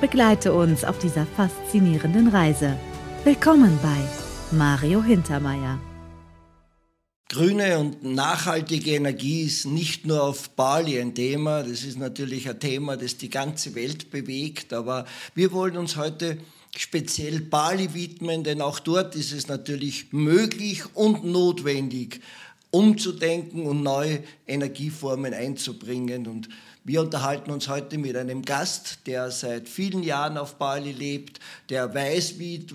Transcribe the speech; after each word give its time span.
Begleite 0.00 0.54
uns 0.54 0.82
auf 0.82 0.98
dieser 0.98 1.26
faszinierenden 1.26 2.28
Reise. 2.28 2.74
Willkommen 3.22 3.78
bei 3.82 4.56
Mario 4.56 5.02
Hintermeier. 5.02 5.78
Grüne 7.28 7.78
und 7.78 8.02
nachhaltige 8.02 8.92
Energie 8.92 9.42
ist 9.42 9.66
nicht 9.66 10.06
nur 10.06 10.22
auf 10.22 10.48
Bali 10.56 10.98
ein 10.98 11.14
Thema, 11.14 11.62
das 11.64 11.84
ist 11.84 11.98
natürlich 11.98 12.48
ein 12.48 12.58
Thema, 12.58 12.96
das 12.96 13.18
die 13.18 13.28
ganze 13.28 13.74
Welt 13.74 14.10
bewegt, 14.10 14.72
aber 14.72 15.04
wir 15.34 15.52
wollen 15.52 15.76
uns 15.76 15.96
heute 15.96 16.38
speziell 16.74 17.42
Bali 17.42 17.92
widmen, 17.92 18.42
denn 18.42 18.62
auch 18.62 18.78
dort 18.78 19.14
ist 19.16 19.32
es 19.32 19.48
natürlich 19.48 20.14
möglich 20.14 20.82
und 20.94 21.24
notwendig, 21.26 22.22
umzudenken 22.70 23.66
und 23.66 23.82
neue 23.82 24.22
Energieformen 24.46 25.34
einzubringen. 25.34 26.26
Und 26.26 26.48
wir 26.82 27.02
unterhalten 27.02 27.50
uns 27.50 27.68
heute 27.68 27.98
mit 27.98 28.16
einem 28.16 28.42
Gast, 28.42 29.00
der 29.06 29.30
seit 29.30 29.68
vielen 29.68 30.02
Jahren 30.02 30.38
auf 30.38 30.54
Bali 30.54 30.92
lebt, 30.92 31.38
der 31.68 31.94
weiß, 31.94 32.38
wie 32.38 32.66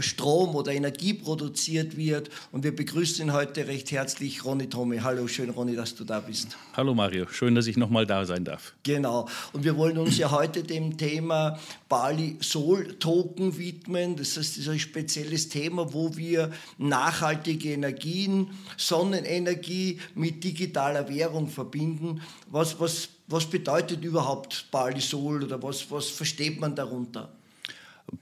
Strom 0.00 0.56
oder 0.56 0.72
Energie 0.72 1.14
produziert 1.14 1.96
wird. 1.96 2.30
Und 2.50 2.64
wir 2.64 2.74
begrüßen 2.74 3.26
ihn 3.26 3.32
heute 3.32 3.68
recht 3.68 3.92
herzlich, 3.92 4.44
Ronny 4.44 4.68
Tome. 4.68 5.04
Hallo, 5.04 5.28
schön, 5.28 5.50
Ronny, 5.50 5.76
dass 5.76 5.94
du 5.94 6.02
da 6.02 6.18
bist. 6.18 6.56
Hallo, 6.74 6.94
Mario. 6.94 7.26
Schön, 7.28 7.54
dass 7.54 7.68
ich 7.68 7.76
nochmal 7.76 8.06
da 8.06 8.24
sein 8.24 8.44
darf. 8.44 8.74
Genau. 8.82 9.28
Und 9.52 9.62
wir 9.62 9.76
wollen 9.76 9.98
uns 9.98 10.18
ja 10.18 10.32
heute 10.32 10.64
dem 10.64 10.96
Thema 10.98 11.60
Bali 11.88 12.38
Soul 12.42 12.98
Token 12.98 13.56
widmen. 13.56 14.16
Das 14.16 14.36
heißt, 14.36 14.56
das 14.56 14.56
ist 14.58 14.68
ein 14.68 14.80
spezielles 14.80 15.48
Thema, 15.48 15.92
wo 15.92 16.16
wir 16.16 16.50
nachhaltige 16.78 17.72
Energien, 17.72 18.48
Sonnenenergie 18.76 20.00
mit 20.16 20.42
digitaler 20.42 21.08
Währung 21.08 21.48
verbinden. 21.48 22.20
Was, 22.50 22.80
was 22.80 23.08
was 23.32 23.46
bedeutet 23.46 24.04
überhaupt 24.04 24.66
Bali 24.70 25.00
Sol 25.00 25.42
oder 25.42 25.62
was, 25.62 25.90
was 25.90 26.08
versteht 26.08 26.60
man 26.60 26.74
darunter? 26.74 27.30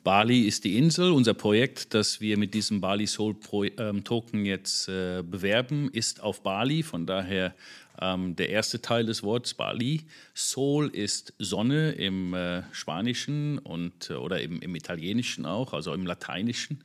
Bali 0.05 0.43
ist 0.43 0.65
die 0.65 0.79
Insel. 0.79 1.11
Unser 1.11 1.35
Projekt, 1.35 1.95
das 1.95 2.21
wir 2.21 2.39
mit 2.39 2.55
diesem 2.55 2.81
Bali 2.81 3.07
Soul 3.07 3.35
Pro, 3.35 3.65
ähm, 3.65 4.05
Token 4.05 4.45
jetzt 4.45 4.89
äh, 4.89 5.23
bewerben, 5.23 5.91
ist 5.93 6.23
auf 6.23 6.43
Bali. 6.43 6.83
Von 6.83 7.07
daher 7.07 7.55
ähm, 8.01 8.37
der 8.37 8.51
erste 8.51 8.81
Teil 8.81 9.05
des 9.05 9.23
Wortes 9.23 9.55
Bali. 9.55 10.03
Sol 10.35 10.89
ist 10.89 11.35
Sonne 11.39 11.93
im 11.93 12.35
äh, 12.35 12.63
Spanischen 12.73 13.59
und, 13.59 14.11
äh, 14.11 14.15
oder 14.15 14.41
im, 14.41 14.61
im, 14.61 14.75
Italienischen 14.75 15.45
auch, 15.45 15.73
also 15.73 15.93
im 15.93 16.07
Lateinischen. 16.07 16.85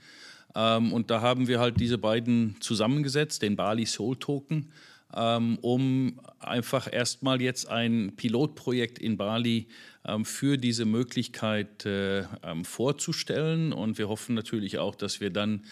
Ähm, 0.56 0.92
und 0.92 1.12
da 1.12 1.22
haben 1.22 1.48
wir 1.48 1.60
halt 1.60 1.80
diese 1.80 1.98
beiden 1.98 2.56
zusammengesetzt, 2.60 3.42
den 3.42 3.56
Bali 3.56 3.86
Soul 3.86 4.18
Token 4.18 4.72
ähm, 5.16 5.58
um 5.62 6.20
einfach 6.40 6.92
erstmal 6.92 7.42
jetzt 7.42 7.70
ein 7.70 8.14
Pilotprojekt 8.16 9.00
in 9.00 9.18
Bali 9.18 9.68
ähm, 10.06 10.26
für 10.26 10.58
diese 10.58 10.86
Möglichkeit 10.86 11.86
äh, 11.86 12.26
ähm, 12.44 12.66
vorzustellen. 12.66 13.74
Und 13.74 13.98
wir 13.98 14.10
hoffen 14.10 14.36
natürlich 14.36 14.78
auch, 14.78 14.96
dass 14.96 15.20
wir 15.20 15.30
dann 15.30 15.64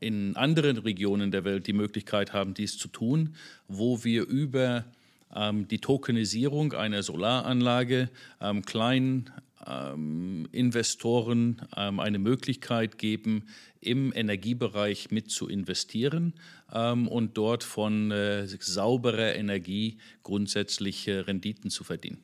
in 0.00 0.36
anderen 0.36 0.76
Regionen 0.76 1.30
der 1.30 1.44
Welt 1.44 1.66
die 1.66 1.72
Möglichkeit 1.72 2.34
haben, 2.34 2.52
dies 2.52 2.76
zu 2.76 2.88
tun, 2.88 3.36
wo 3.68 4.04
wir 4.04 4.26
über 4.26 4.84
die 5.70 5.78
Tokenisierung 5.78 6.74
einer 6.74 7.02
Solaranlage 7.02 8.10
kleinen 8.66 9.30
ähm, 9.66 10.48
Investoren 10.52 11.62
ähm, 11.76 12.00
eine 12.00 12.18
Möglichkeit 12.18 12.98
geben, 12.98 13.44
im 13.80 14.12
Energiebereich 14.14 15.10
mit 15.10 15.30
zu 15.30 15.48
investieren 15.48 16.34
ähm, 16.72 17.08
und 17.08 17.36
dort 17.36 17.64
von 17.64 18.10
äh, 18.10 18.46
sauberer 18.46 19.34
Energie 19.34 19.98
grundsätzlich 20.22 21.08
äh, 21.08 21.20
Renditen 21.20 21.70
zu 21.70 21.84
verdienen. 21.84 22.22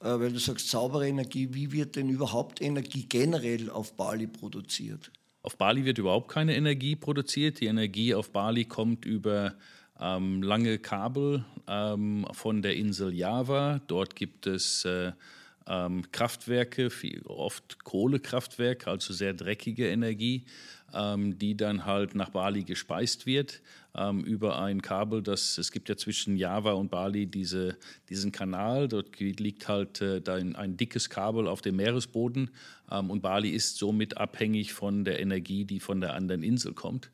Äh, 0.00 0.18
weil 0.20 0.32
du 0.32 0.38
sagst 0.38 0.68
saubere 0.68 1.08
Energie, 1.08 1.48
wie 1.52 1.72
wird 1.72 1.96
denn 1.96 2.08
überhaupt 2.08 2.60
Energie 2.60 3.06
generell 3.08 3.70
auf 3.70 3.96
Bali 3.96 4.26
produziert? 4.26 5.10
Auf 5.42 5.56
Bali 5.56 5.84
wird 5.84 5.98
überhaupt 5.98 6.30
keine 6.30 6.54
Energie 6.54 6.96
produziert. 6.96 7.60
Die 7.60 7.66
Energie 7.66 8.14
auf 8.14 8.30
Bali 8.30 8.64
kommt 8.66 9.04
über 9.04 9.54
ähm, 9.98 10.42
lange 10.42 10.78
Kabel 10.78 11.44
ähm, 11.66 12.26
von 12.32 12.62
der 12.62 12.76
Insel 12.76 13.14
Java. 13.14 13.80
Dort 13.86 14.16
gibt 14.16 14.46
es 14.46 14.84
äh, 14.84 15.12
ähm, 15.70 16.02
Kraftwerke, 16.10 16.90
viel, 16.90 17.22
oft 17.26 17.84
Kohlekraftwerke, 17.84 18.90
also 18.90 19.14
sehr 19.14 19.32
dreckige 19.32 19.88
Energie, 19.88 20.44
ähm, 20.92 21.38
die 21.38 21.56
dann 21.56 21.86
halt 21.86 22.16
nach 22.16 22.30
Bali 22.30 22.64
gespeist 22.64 23.24
wird 23.24 23.62
ähm, 23.94 24.24
über 24.24 24.60
ein 24.60 24.82
Kabel. 24.82 25.22
Das, 25.22 25.56
es 25.58 25.70
gibt 25.70 25.88
ja 25.88 25.96
zwischen 25.96 26.36
Java 26.36 26.72
und 26.72 26.90
Bali 26.90 27.26
diese, 27.26 27.76
diesen 28.08 28.32
Kanal, 28.32 28.88
dort 28.88 29.18
liegt 29.20 29.68
halt 29.68 30.00
äh, 30.00 30.20
ein, 30.26 30.56
ein, 30.56 30.76
dickes 30.76 31.08
Kabel 31.08 31.46
auf 31.46 31.60
dem 31.60 31.76
Meeresboden 31.76 32.50
ähm, 32.90 33.08
und 33.08 33.22
Bali 33.22 33.50
ist 33.50 33.76
somit 33.76 34.16
abhängig 34.16 34.72
von 34.72 35.04
der 35.04 35.20
Energie, 35.20 35.64
die 35.64 35.78
von 35.78 36.00
der 36.00 36.14
anderen 36.14 36.42
Insel 36.42 36.74
kommt. 36.74 37.10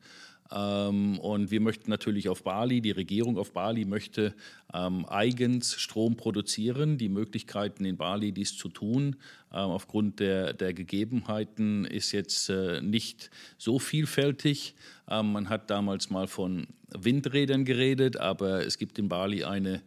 Ähm, 0.51 1.19
und 1.19 1.51
wir 1.51 1.59
möchten 1.61 1.89
natürlich 1.89 2.29
auf 2.29 2.43
Bali, 2.43 2.81
die 2.81 2.91
Regierung 2.91 3.37
auf 3.37 3.51
Bali 3.51 3.85
möchte 3.85 4.33
ähm, 4.73 5.05
eigens 5.07 5.75
Strom 5.75 6.15
produzieren. 6.15 6.97
Die 6.97 7.09
Möglichkeiten 7.09 7.85
in 7.85 7.97
Bali, 7.97 8.31
dies 8.31 8.55
zu 8.57 8.69
tun, 8.69 9.17
ähm, 9.51 9.59
aufgrund 9.59 10.19
der, 10.19 10.53
der 10.53 10.73
Gegebenheiten, 10.73 11.85
ist 11.85 12.11
jetzt 12.11 12.49
äh, 12.49 12.81
nicht 12.81 13.29
so 13.57 13.79
vielfältig. 13.79 14.75
Man 15.09 15.47
hat 15.47 15.69
damals 15.69 16.09
mal 16.09 16.27
von 16.27 16.67
Windrädern 16.89 17.63
geredet, 17.63 18.17
aber 18.17 18.65
es 18.65 18.77
gibt 18.77 18.99
in 18.99 19.07
Bali 19.07 19.45
eine 19.45 19.81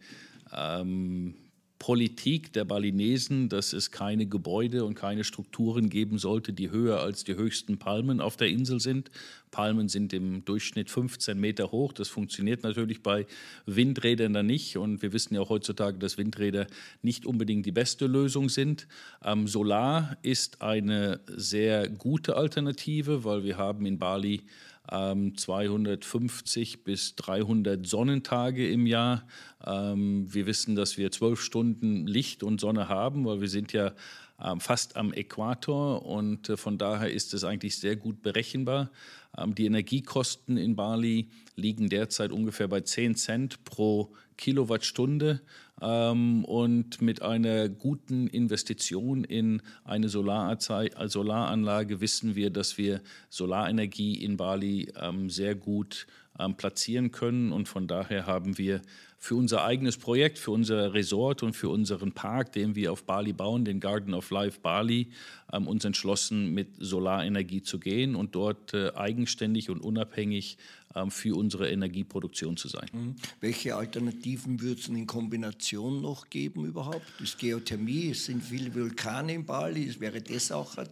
Politik 1.81 2.53
der 2.53 2.63
Balinesen, 2.63 3.49
dass 3.49 3.73
es 3.73 3.89
keine 3.89 4.27
Gebäude 4.27 4.85
und 4.85 4.93
keine 4.93 5.23
Strukturen 5.23 5.89
geben 5.89 6.19
sollte, 6.19 6.53
die 6.53 6.69
höher 6.69 6.99
als 6.99 7.23
die 7.23 7.33
höchsten 7.33 7.79
Palmen 7.79 8.21
auf 8.21 8.37
der 8.37 8.49
Insel 8.49 8.79
sind. 8.79 9.09
Palmen 9.49 9.89
sind 9.89 10.13
im 10.13 10.45
Durchschnitt 10.45 10.91
15 10.91 11.39
Meter 11.39 11.71
hoch. 11.71 11.91
Das 11.91 12.07
funktioniert 12.07 12.61
natürlich 12.61 13.01
bei 13.01 13.25
Windrädern 13.65 14.31
dann 14.31 14.45
nicht. 14.45 14.77
Und 14.77 15.01
wir 15.01 15.11
wissen 15.11 15.33
ja 15.33 15.41
auch 15.41 15.49
heutzutage, 15.49 15.97
dass 15.97 16.19
Windräder 16.19 16.67
nicht 17.01 17.25
unbedingt 17.25 17.65
die 17.65 17.71
beste 17.71 18.05
Lösung 18.05 18.49
sind. 18.49 18.87
Ähm, 19.25 19.47
Solar 19.47 20.17
ist 20.21 20.61
eine 20.61 21.19
sehr 21.25 21.89
gute 21.89 22.37
Alternative, 22.37 23.23
weil 23.23 23.43
wir 23.43 23.57
haben 23.57 23.87
in 23.87 23.97
Bali 23.97 24.43
250 24.91 26.73
ähm, 26.73 26.79
bis 26.83 27.15
300 27.15 27.87
Sonnentage 27.87 28.69
im 28.69 28.85
Jahr. 28.85 29.25
Ähm, 29.65 30.25
wir 30.33 30.45
wissen, 30.45 30.75
dass 30.75 30.97
wir 30.97 31.11
zwölf 31.11 31.41
Stunden 31.41 32.05
Licht 32.07 32.43
und 32.43 32.59
Sonne 32.59 32.89
haben, 32.89 33.25
weil 33.25 33.39
wir 33.39 33.47
sind 33.47 33.71
ja 33.71 33.93
ähm, 34.43 34.59
fast 34.59 34.97
am 34.97 35.13
Äquator 35.13 36.05
und 36.05 36.49
äh, 36.49 36.57
von 36.57 36.77
daher 36.77 37.11
ist 37.11 37.33
es 37.33 37.43
eigentlich 37.43 37.77
sehr 37.77 37.95
gut 37.95 38.21
berechenbar. 38.21 38.89
Die 39.57 39.65
Energiekosten 39.65 40.57
in 40.57 40.75
Bali 40.75 41.29
liegen 41.55 41.89
derzeit 41.89 42.31
ungefähr 42.31 42.67
bei 42.67 42.81
10 42.81 43.15
Cent 43.15 43.63
pro 43.63 44.13
Kilowattstunde 44.35 45.41
ähm, 45.81 46.43
und 46.45 47.01
mit 47.01 47.21
einer 47.21 47.69
guten 47.69 48.27
Investition 48.27 49.23
in 49.23 49.61
eine 49.83 50.09
Solaranlage 50.09 52.01
wissen 52.01 52.35
wir, 52.35 52.49
dass 52.49 52.77
wir 52.77 53.01
Solarenergie 53.29 54.15
in 54.15 54.35
Bali 54.37 54.91
ähm, 54.99 55.29
sehr 55.29 55.55
gut 55.55 56.07
ähm, 56.39 56.55
platzieren 56.55 57.11
können. 57.11 57.51
Und 57.51 57.67
von 57.67 57.87
daher 57.87 58.25
haben 58.25 58.57
wir 58.57 58.81
für 59.17 59.35
unser 59.35 59.63
eigenes 59.63 59.97
Projekt, 59.97 60.39
für 60.39 60.49
unser 60.49 60.93
Resort 60.93 61.43
und 61.43 61.53
für 61.53 61.69
unseren 61.69 62.11
Park, 62.11 62.53
den 62.53 62.75
wir 62.75 62.91
auf 62.91 63.03
Bali 63.03 63.33
bauen, 63.33 63.65
den 63.65 63.79
Garden 63.79 64.15
of 64.15 64.31
Life 64.31 64.59
Bali, 64.61 65.11
ähm, 65.53 65.67
uns 65.67 65.85
entschlossen, 65.85 66.53
mit 66.53 66.69
Solarenergie 66.79 67.61
zu 67.61 67.79
gehen 67.79 68.15
und 68.15 68.33
dort 68.33 68.73
äh, 68.73 68.91
eigenständig 68.95 69.69
und 69.69 69.79
unabhängig 69.79 70.57
für 71.09 71.35
unsere 71.35 71.69
Energieproduktion 71.69 72.57
zu 72.57 72.67
sein. 72.67 72.89
Mhm. 72.91 73.15
Welche 73.39 73.75
Alternativen 73.75 74.61
würde 74.61 74.81
es 74.81 74.87
in 74.87 75.07
Kombination 75.07 76.01
noch 76.01 76.29
geben 76.29 76.65
überhaupt? 76.65 77.05
Das 77.19 77.37
Geothermie, 77.37 78.11
es 78.11 78.25
sind 78.25 78.43
viele 78.43 78.73
Vulkane 78.73 79.33
in 79.33 79.45
Bali, 79.45 79.93
wäre 79.99 80.21
das 80.21 80.51
auch 80.51 80.77
eine 80.77 80.89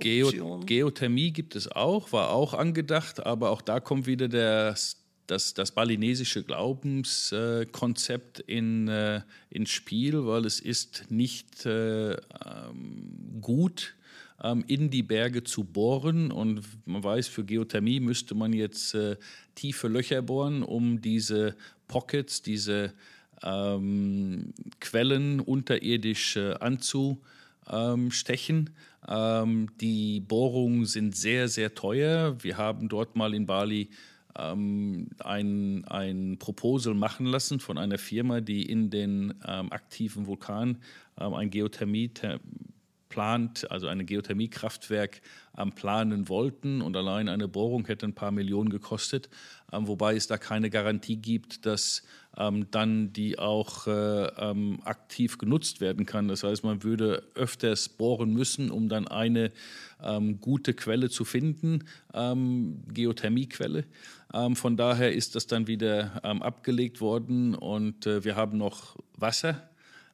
äh, 0.00 0.24
Option? 0.24 0.66
Geothermie 0.66 1.32
gibt 1.32 1.56
es 1.56 1.70
auch, 1.70 2.12
war 2.12 2.30
auch 2.30 2.54
angedacht, 2.54 3.24
aber 3.24 3.50
auch 3.50 3.62
da 3.62 3.80
kommt 3.80 4.06
wieder 4.06 4.28
der 4.28 4.76
das, 5.28 5.54
das 5.54 5.70
balinesische 5.72 6.42
Glaubenskonzept 6.42 8.40
in, 8.40 8.88
äh, 8.88 9.20
ins 9.50 9.70
Spiel, 9.70 10.26
weil 10.26 10.44
es 10.46 10.58
ist 10.58 11.10
nicht 11.10 11.66
äh, 11.66 12.12
ähm, 12.12 13.38
gut 13.40 13.94
ähm, 14.42 14.64
in 14.66 14.90
die 14.90 15.02
Berge 15.02 15.44
zu 15.44 15.64
bohren. 15.64 16.30
Und 16.30 16.62
man 16.86 17.02
weiß, 17.02 17.28
für 17.28 17.44
Geothermie 17.44 18.00
müsste 18.00 18.34
man 18.34 18.52
jetzt 18.52 18.94
äh, 18.94 19.16
tiefe 19.54 19.88
Löcher 19.88 20.22
bohren, 20.22 20.62
um 20.62 21.00
diese 21.00 21.56
Pockets, 21.86 22.42
diese 22.42 22.92
ähm, 23.42 24.52
Quellen 24.80 25.40
unterirdisch 25.40 26.36
äh, 26.36 26.54
anzustechen. 26.54 28.70
Ähm, 29.06 29.68
die 29.80 30.20
Bohrungen 30.20 30.86
sind 30.86 31.16
sehr, 31.16 31.48
sehr 31.48 31.74
teuer. 31.74 32.36
Wir 32.42 32.56
haben 32.56 32.88
dort 32.88 33.16
mal 33.16 33.34
in 33.34 33.46
Bali 33.46 33.90
ähm, 34.36 35.08
ein, 35.18 35.84
ein 35.86 36.36
Proposal 36.38 36.94
machen 36.94 37.26
lassen 37.26 37.60
von 37.60 37.78
einer 37.78 37.98
Firma, 37.98 38.40
die 38.40 38.62
in 38.62 38.90
den 38.90 39.34
ähm, 39.46 39.72
aktiven 39.72 40.26
Vulkan 40.26 40.78
ähm, 41.18 41.34
ein 41.34 41.50
Geothermie 41.50 42.10
plant, 43.18 43.68
also 43.68 43.88
ein 43.88 44.06
Geothermiekraftwerk 44.06 45.22
ähm, 45.58 45.72
planen 45.72 46.28
wollten 46.28 46.80
und 46.80 46.96
allein 46.96 47.28
eine 47.28 47.48
Bohrung 47.48 47.84
hätte 47.86 48.06
ein 48.06 48.14
paar 48.14 48.30
Millionen 48.30 48.70
gekostet, 48.70 49.28
ähm, 49.72 49.88
wobei 49.88 50.14
es 50.14 50.28
da 50.28 50.38
keine 50.38 50.70
Garantie 50.70 51.16
gibt, 51.16 51.66
dass 51.66 52.04
ähm, 52.36 52.70
dann 52.70 53.12
die 53.12 53.36
auch 53.36 53.88
äh, 53.88 54.30
aktiv 54.84 55.36
genutzt 55.36 55.80
werden 55.80 56.06
kann. 56.06 56.28
Das 56.28 56.44
heißt, 56.44 56.62
man 56.62 56.84
würde 56.84 57.24
öfters 57.34 57.88
bohren 57.88 58.32
müssen, 58.32 58.70
um 58.70 58.88
dann 58.88 59.08
eine 59.08 59.50
gute 60.40 60.74
Quelle 60.74 61.10
zu 61.10 61.24
finden, 61.24 61.88
Geothermiequelle. 62.12 63.84
von 64.54 64.76
daher 64.76 65.12
ist 65.12 65.34
das 65.34 65.48
dann 65.48 65.66
wieder 65.66 66.24
abgelegt 66.24 67.00
worden 67.00 67.56
und 67.56 68.06
äh, 68.06 68.22
wir 68.24 68.36
haben 68.36 68.58
noch 68.58 68.96
Wasser 69.16 69.67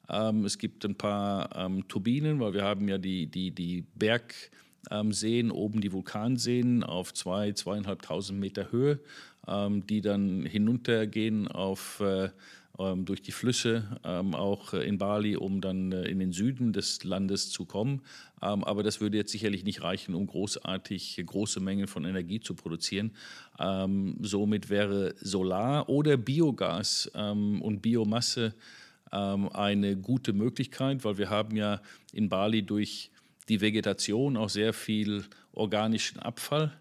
ähm, 0.08 0.44
es 0.44 0.58
gibt 0.58 0.84
ein 0.84 0.96
paar 0.96 1.54
ähm, 1.56 1.86
Turbinen, 1.88 2.40
weil 2.40 2.54
wir 2.54 2.62
haben 2.64 2.88
ja 2.88 2.98
die, 2.98 3.26
die, 3.26 3.50
die 3.50 3.84
Bergseen, 3.94 5.50
oben 5.50 5.80
die 5.80 5.92
Vulkanseen 5.92 6.82
auf 6.82 7.14
zwei, 7.14 7.52
zweieinhalbtausend 7.52 8.38
Meter 8.38 8.70
Höhe, 8.70 9.00
ähm, 9.46 9.86
die 9.86 10.00
dann 10.00 10.44
hinuntergehen 10.44 11.48
auf 11.48 12.00
äh, 12.00 12.30
ähm, 12.76 13.04
durch 13.04 13.22
die 13.22 13.30
Flüsse, 13.30 13.84
ähm, 14.02 14.34
auch 14.34 14.74
in 14.74 14.98
Bali, 14.98 15.36
um 15.36 15.60
dann 15.60 15.92
äh, 15.92 16.06
in 16.06 16.18
den 16.18 16.32
Süden 16.32 16.72
des 16.72 17.04
Landes 17.04 17.50
zu 17.50 17.66
kommen. 17.66 18.02
Ähm, 18.42 18.64
aber 18.64 18.82
das 18.82 19.00
würde 19.00 19.16
jetzt 19.16 19.30
sicherlich 19.30 19.62
nicht 19.62 19.82
reichen, 19.82 20.14
um 20.14 20.26
großartig 20.26 21.22
große 21.24 21.60
Mengen 21.60 21.86
von 21.86 22.04
Energie 22.04 22.40
zu 22.40 22.54
produzieren. 22.54 23.12
somit 23.56 24.70
wäre 24.70 25.14
Solar 25.20 25.88
oder 25.88 26.16
Biogas 26.16 27.06
und 27.14 27.80
Biomasse 27.80 28.54
ähm, 29.14 29.48
eine 29.52 29.96
gute 29.96 30.32
Möglichkeit, 30.32 31.04
weil 31.04 31.18
wir 31.18 31.30
haben 31.30 31.56
ja 31.56 31.80
in 32.12 32.28
Bali 32.28 32.62
durch 32.62 33.10
die 33.48 33.60
Vegetation 33.60 34.36
auch 34.36 34.48
sehr 34.48 34.72
viel 34.72 35.24
organischen 35.52 36.18
Abfall. 36.18 36.72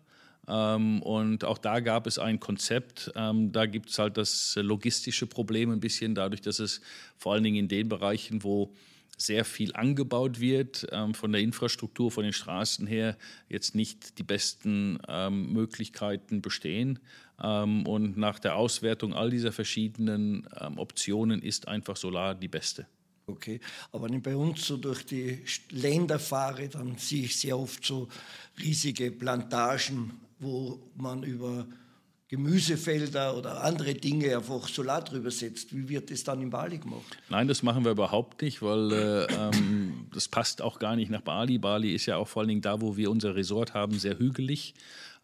Ähm, 0.48 1.02
und 1.02 1.46
auch 1.46 1.58
da 1.58 1.80
gab 1.80 2.08
es 2.08 2.20
ein 2.20 2.40
Konzept. 2.40 3.12
Ähm, 3.16 3.52
da 3.52 3.66
gibt 3.66 3.90
es 3.90 4.00
halt 4.00 4.18
das 4.18 4.58
logistische 4.62 5.28
Problem 5.28 5.72
ein 5.72 5.80
bisschen, 5.80 6.16
dadurch, 6.16 6.42
dass 6.42 6.60
es 6.60 6.82
vor 7.18 7.34
allen 7.34 7.44
Dingen 7.44 7.58
in 7.58 7.68
den 7.68 7.88
Bereichen, 7.88 8.44
wo 8.44 8.74
sehr 9.18 9.46
viel 9.46 9.74
angebaut 9.74 10.40
wird, 10.40 10.88
ähm, 10.92 11.14
von 11.14 11.32
der 11.32 11.42
Infrastruktur, 11.42 12.12
von 12.12 12.24
den 12.24 12.34
Straßen 12.34 12.88
her 12.88 13.18
jetzt 13.48 13.76
nicht 13.76 14.18
die 14.18 14.24
besten 14.24 15.00
ähm, 15.08 15.54
Möglichkeiten 15.54 16.42
bestehen. 16.42 17.00
Ähm, 17.42 17.86
und 17.88 18.18
nach 18.18 18.40
der 18.40 18.56
Auswertung 18.56 19.14
all 19.14 19.30
dieser 19.30 19.52
verschiedenen 19.52 20.48
ähm, 20.60 20.78
Optionen 20.78 21.42
ist 21.42 21.68
einfach 21.68 21.98
Solar 21.98 22.36
die 22.36 22.48
beste. 22.48 22.86
Okay, 23.26 23.62
aber 23.92 24.06
wenn 24.06 24.18
ich 24.18 24.24
bei 24.24 24.36
uns 24.36 24.68
so 24.68 24.76
durch 24.76 25.06
die 25.06 25.44
Länder 25.70 26.20
fahre, 26.20 26.68
dann 26.68 26.98
sehe 26.98 27.24
ich 27.24 27.40
sehr 27.40 27.58
oft 27.58 27.86
so 27.86 28.10
riesige 28.60 29.12
Plantagen, 29.12 30.20
wo 30.40 30.92
man 30.98 31.24
über 31.24 31.66
Gemüsefelder 32.34 33.38
oder 33.38 33.64
andere 33.64 33.94
Dinge 33.94 34.36
einfach 34.36 34.68
Solar 34.68 35.04
drüber 35.04 35.32
setzt. 35.32 35.74
Wie 35.74 35.88
wird 35.88 36.10
das 36.10 36.24
dann 36.24 36.42
in 36.42 36.50
Bali 36.50 36.80
gemacht? 36.80 37.18
Nein, 37.30 37.48
das 37.48 37.62
machen 37.64 37.86
wir 37.86 37.92
überhaupt 37.92 38.42
nicht, 38.42 38.62
weil 38.62 38.92
äh, 38.92 39.26
ähm, 39.32 40.08
das 40.12 40.28
passt 40.28 40.62
auch 40.62 40.80
gar 40.80 40.96
nicht 40.96 41.12
nach 41.12 41.22
Bali. 41.22 41.60
Bali 41.60 41.94
ist 41.94 42.08
ja 42.08 42.18
auch 42.18 42.28
vor 42.28 42.42
allen 42.42 42.50
Dingen 42.50 42.62
da, 42.62 42.82
wo 42.82 42.98
wir 42.98 43.12
unser 43.12 43.36
Resort 43.36 43.74
haben, 43.74 44.00
sehr 44.00 44.18
hügelig. 44.18 44.74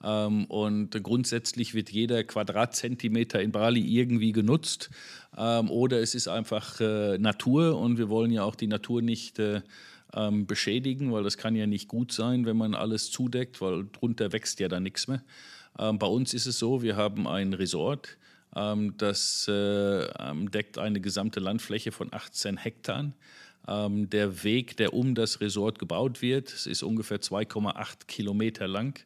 Ähm, 0.03 0.45
und 0.45 0.91
grundsätzlich 1.03 1.73
wird 1.73 1.89
jeder 1.89 2.23
Quadratzentimeter 2.23 3.41
in 3.41 3.51
Bali 3.51 3.81
irgendwie 3.81 4.31
genutzt. 4.31 4.89
Ähm, 5.37 5.69
oder 5.69 5.99
es 5.99 6.15
ist 6.15 6.27
einfach 6.27 6.79
äh, 6.79 7.17
Natur 7.17 7.77
und 7.79 7.97
wir 7.97 8.09
wollen 8.09 8.31
ja 8.31 8.43
auch 8.43 8.55
die 8.55 8.67
Natur 8.67 9.01
nicht 9.01 9.39
äh, 9.39 9.61
ähm, 10.13 10.47
beschädigen, 10.47 11.11
weil 11.11 11.23
das 11.23 11.37
kann 11.37 11.55
ja 11.55 11.67
nicht 11.67 11.87
gut 11.87 12.11
sein, 12.11 12.45
wenn 12.45 12.57
man 12.57 12.73
alles 12.75 13.11
zudeckt, 13.11 13.61
weil 13.61 13.87
drunter 13.91 14.31
wächst 14.31 14.59
ja 14.59 14.67
dann 14.67 14.83
nichts 14.83 15.07
mehr. 15.07 15.21
bei 15.75 16.07
uns 16.07 16.33
ist 16.33 16.47
es 16.47 16.57
so, 16.57 16.81
wir 16.81 16.95
haben 16.95 17.27
ein 17.27 17.53
Resort, 17.53 18.17
das 18.51 19.47
äh, 19.47 20.07
deckt 20.51 20.79
eine 20.79 20.99
gesamte 20.99 21.39
Landfläche 21.39 21.91
von 21.91 22.11
18 22.11 22.57
Hektar. 22.57 23.11
der 23.67 24.43
Weg, 24.43 24.77
der 24.77 24.95
um 24.95 25.13
das 25.13 25.41
Resort 25.41 25.77
gebaut 25.77 26.23
wird, 26.23 26.65
ist 26.65 26.81
ungefähr 26.81 27.21
2,8 27.21 28.07
Kilometer 28.07 28.67
lang. 28.67 28.99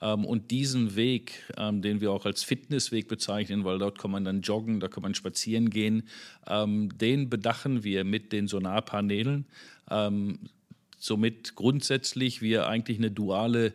Ähm, 0.00 0.24
und 0.24 0.50
diesen 0.50 0.96
Weg, 0.96 1.42
ähm, 1.56 1.82
den 1.82 2.00
wir 2.00 2.12
auch 2.12 2.26
als 2.26 2.42
Fitnessweg 2.42 3.08
bezeichnen, 3.08 3.64
weil 3.64 3.78
dort 3.78 3.98
kann 3.98 4.10
man 4.10 4.24
dann 4.24 4.40
joggen, 4.42 4.80
da 4.80 4.88
kann 4.88 5.02
man 5.02 5.14
spazieren 5.14 5.70
gehen, 5.70 6.04
ähm, 6.46 6.96
den 6.98 7.30
bedachen 7.30 7.84
wir 7.84 8.04
mit 8.04 8.32
den 8.32 8.48
Sonarpanelen. 8.48 9.46
somit 10.98 11.54
grundsätzlich 11.54 12.40
wir 12.40 12.66
eigentlich 12.66 12.96
eine 12.96 13.10
duale 13.10 13.74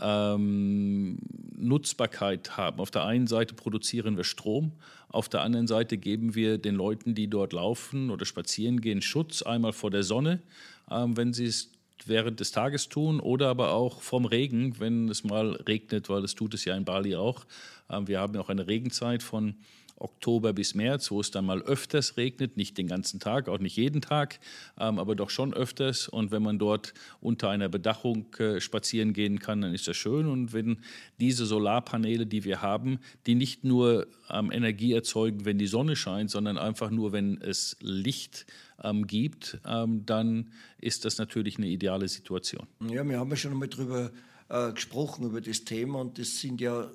ähm, 0.00 1.18
Nutzbarkeit 1.56 2.56
haben. 2.56 2.78
Auf 2.78 2.90
der 2.90 3.04
einen 3.04 3.26
Seite 3.26 3.54
produzieren 3.54 4.16
wir 4.16 4.24
Strom, 4.24 4.72
auf 5.08 5.28
der 5.28 5.42
anderen 5.42 5.66
Seite 5.66 5.96
geben 5.96 6.34
wir 6.34 6.58
den 6.58 6.74
Leuten, 6.74 7.14
die 7.14 7.28
dort 7.28 7.52
laufen 7.52 8.10
oder 8.10 8.26
spazieren 8.26 8.80
gehen, 8.80 9.00
Schutz 9.00 9.42
einmal 9.42 9.72
vor 9.72 9.90
der 9.90 10.02
Sonne, 10.02 10.42
ähm, 10.90 11.16
wenn 11.16 11.32
sie 11.32 11.46
es 11.46 11.72
während 12.08 12.40
des 12.40 12.50
Tages 12.50 12.88
tun 12.88 13.20
oder 13.20 13.48
aber 13.48 13.72
auch 13.72 14.02
vom 14.02 14.24
Regen, 14.24 14.78
wenn 14.78 15.08
es 15.08 15.24
mal 15.24 15.52
regnet, 15.66 16.08
weil 16.08 16.24
es 16.24 16.34
tut 16.34 16.54
es 16.54 16.64
ja 16.64 16.76
in 16.76 16.84
Bali 16.84 17.14
auch. 17.14 17.46
Ähm, 17.90 18.08
wir 18.08 18.20
haben 18.20 18.34
ja 18.34 18.40
auch 18.40 18.48
eine 18.48 18.66
Regenzeit 18.66 19.22
von 19.22 19.54
Oktober 20.00 20.52
bis 20.52 20.74
März, 20.74 21.10
wo 21.10 21.20
es 21.20 21.30
dann 21.30 21.44
mal 21.44 21.62
öfters 21.62 22.16
regnet, 22.16 22.56
nicht 22.56 22.78
den 22.78 22.86
ganzen 22.86 23.20
Tag, 23.20 23.48
auch 23.48 23.58
nicht 23.58 23.76
jeden 23.76 24.00
Tag, 24.00 24.38
ähm, 24.78 24.98
aber 24.98 25.14
doch 25.14 25.30
schon 25.30 25.54
öfters. 25.54 26.08
Und 26.08 26.30
wenn 26.30 26.42
man 26.42 26.58
dort 26.58 26.94
unter 27.20 27.50
einer 27.50 27.68
Bedachung 27.68 28.26
äh, 28.38 28.60
spazieren 28.60 29.12
gehen 29.12 29.38
kann, 29.38 29.60
dann 29.60 29.74
ist 29.74 29.88
das 29.88 29.96
schön. 29.96 30.26
Und 30.26 30.52
wenn 30.52 30.78
diese 31.20 31.46
Solarpaneele, 31.46 32.26
die 32.26 32.44
wir 32.44 32.62
haben, 32.62 32.98
die 33.26 33.34
nicht 33.34 33.64
nur 33.64 34.06
ähm, 34.30 34.52
Energie 34.52 34.92
erzeugen, 34.92 35.44
wenn 35.44 35.58
die 35.58 35.66
Sonne 35.66 35.96
scheint, 35.96 36.30
sondern 36.30 36.58
einfach 36.58 36.90
nur, 36.90 37.12
wenn 37.12 37.40
es 37.40 37.76
Licht 37.80 38.46
ähm, 38.82 39.06
gibt, 39.06 39.58
ähm, 39.66 40.04
dann 40.06 40.52
ist 40.80 41.04
das 41.04 41.18
natürlich 41.18 41.58
eine 41.58 41.66
ideale 41.66 42.08
Situation. 42.08 42.66
Ja, 42.80 43.06
wir 43.06 43.18
haben 43.18 43.30
ja 43.30 43.36
schon 43.36 43.52
einmal 43.52 43.68
darüber 43.68 44.10
äh, 44.48 44.72
gesprochen, 44.72 45.26
über 45.26 45.40
das 45.40 45.64
Thema 45.64 46.00
und 46.00 46.18
das 46.18 46.40
sind 46.40 46.60
ja 46.60 46.90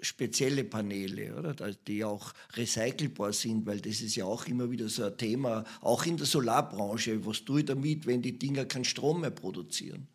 spezielle 0.00 0.64
Paneele, 0.64 1.34
oder? 1.36 1.54
die 1.86 2.04
auch 2.04 2.32
recycelbar 2.54 3.32
sind, 3.32 3.66
weil 3.66 3.80
das 3.80 4.00
ist 4.00 4.16
ja 4.16 4.24
auch 4.24 4.46
immer 4.46 4.70
wieder 4.70 4.88
so 4.88 5.04
ein 5.04 5.16
Thema, 5.16 5.64
auch 5.80 6.04
in 6.04 6.16
der 6.16 6.26
Solarbranche. 6.26 7.24
Was 7.24 7.44
tue 7.44 7.60
ich 7.60 7.66
damit, 7.66 8.06
wenn 8.06 8.22
die 8.22 8.38
Dinger 8.38 8.64
keinen 8.64 8.84
Strom 8.84 9.22
mehr 9.22 9.30
produzieren? 9.30 10.08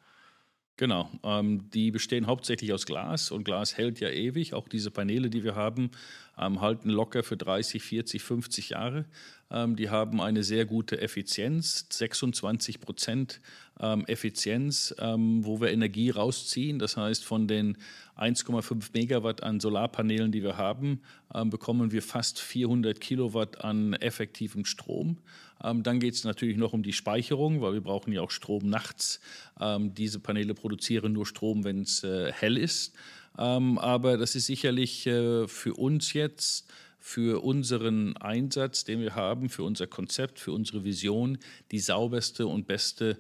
Genau, 0.80 1.10
ähm, 1.24 1.70
die 1.72 1.92
bestehen 1.92 2.26
hauptsächlich 2.26 2.72
aus 2.72 2.86
Glas 2.86 3.32
und 3.32 3.44
Glas 3.44 3.78
hält 3.78 4.00
ja 4.00 4.08
ewig. 4.08 4.54
Auch 4.54 4.70
diese 4.70 4.92
Paneele, 4.92 5.30
die 5.30 5.44
wir 5.44 5.54
haben, 5.56 5.92
ähm, 6.38 6.62
halten 6.62 6.90
locker 6.90 7.22
für 7.22 7.36
30, 7.36 7.84
40, 7.84 8.24
50 8.24 8.70
Jahre. 8.70 9.04
Ähm, 9.52 9.76
die 9.76 9.90
haben 9.90 10.22
eine 10.22 10.42
sehr 10.42 10.64
gute 10.64 11.02
Effizienz, 11.02 11.86
26 11.90 12.80
Prozent 12.80 13.42
ähm, 13.82 14.06
Effizienz, 14.08 14.96
ähm, 15.00 15.46
wo 15.46 15.60
wir 15.60 15.70
Energie 15.72 16.12
rausziehen. 16.12 16.80
Das 16.80 16.96
heißt, 16.96 17.26
von 17.26 17.50
den 17.50 17.78
1,5 18.16 18.92
Megawatt 18.94 19.44
an 19.44 19.60
Solarpanelen, 19.60 20.32
die 20.32 20.44
wir 20.44 20.56
haben, 20.56 21.02
ähm, 21.36 21.50
bekommen 21.50 21.92
wir 21.92 22.02
fast 22.02 22.40
400 22.40 23.02
Kilowatt 23.02 23.66
an 23.66 23.96
effektivem 23.96 24.64
Strom. 24.64 25.18
Ähm, 25.64 25.84
dann 25.84 26.00
geht 26.00 26.14
es 26.14 26.24
natürlich 26.24 26.58
noch 26.58 26.74
um 26.74 26.84
die 26.84 26.94
Speicherung, 26.94 27.62
weil 27.62 27.74
wir 27.74 27.82
brauchen 27.82 28.14
ja 28.14 28.22
auch 28.22 28.32
Strom 28.32 28.70
nachts. 28.70 29.20
Ähm, 29.60 29.94
diese 29.94 30.20
Paneele 30.20 30.54
produzieren 30.54 31.14
nur 31.14 31.26
Strom, 31.26 31.64
wenn 31.64 31.82
es 31.82 32.04
äh, 32.04 32.32
hell 32.32 32.58
ist. 32.58 32.94
aber 33.36 34.18
das 34.18 34.36
ist 34.36 34.48
sicherlich 34.48 35.08
äh, 35.08 35.48
für 35.48 35.74
uns 35.76 36.14
jetzt 36.14 36.68
für 37.00 37.44
unseren 37.44 38.18
Einsatz, 38.18 38.84
den 38.84 39.00
wir 39.00 39.16
haben, 39.16 39.50
für 39.50 39.64
unser 39.64 39.88
Konzept, 39.88 40.38
für 40.38 40.52
unsere 40.52 40.84
Vision 40.84 41.38
die 41.72 41.80
sauberste 41.80 42.46
und 42.46 42.68
beste 42.68 43.18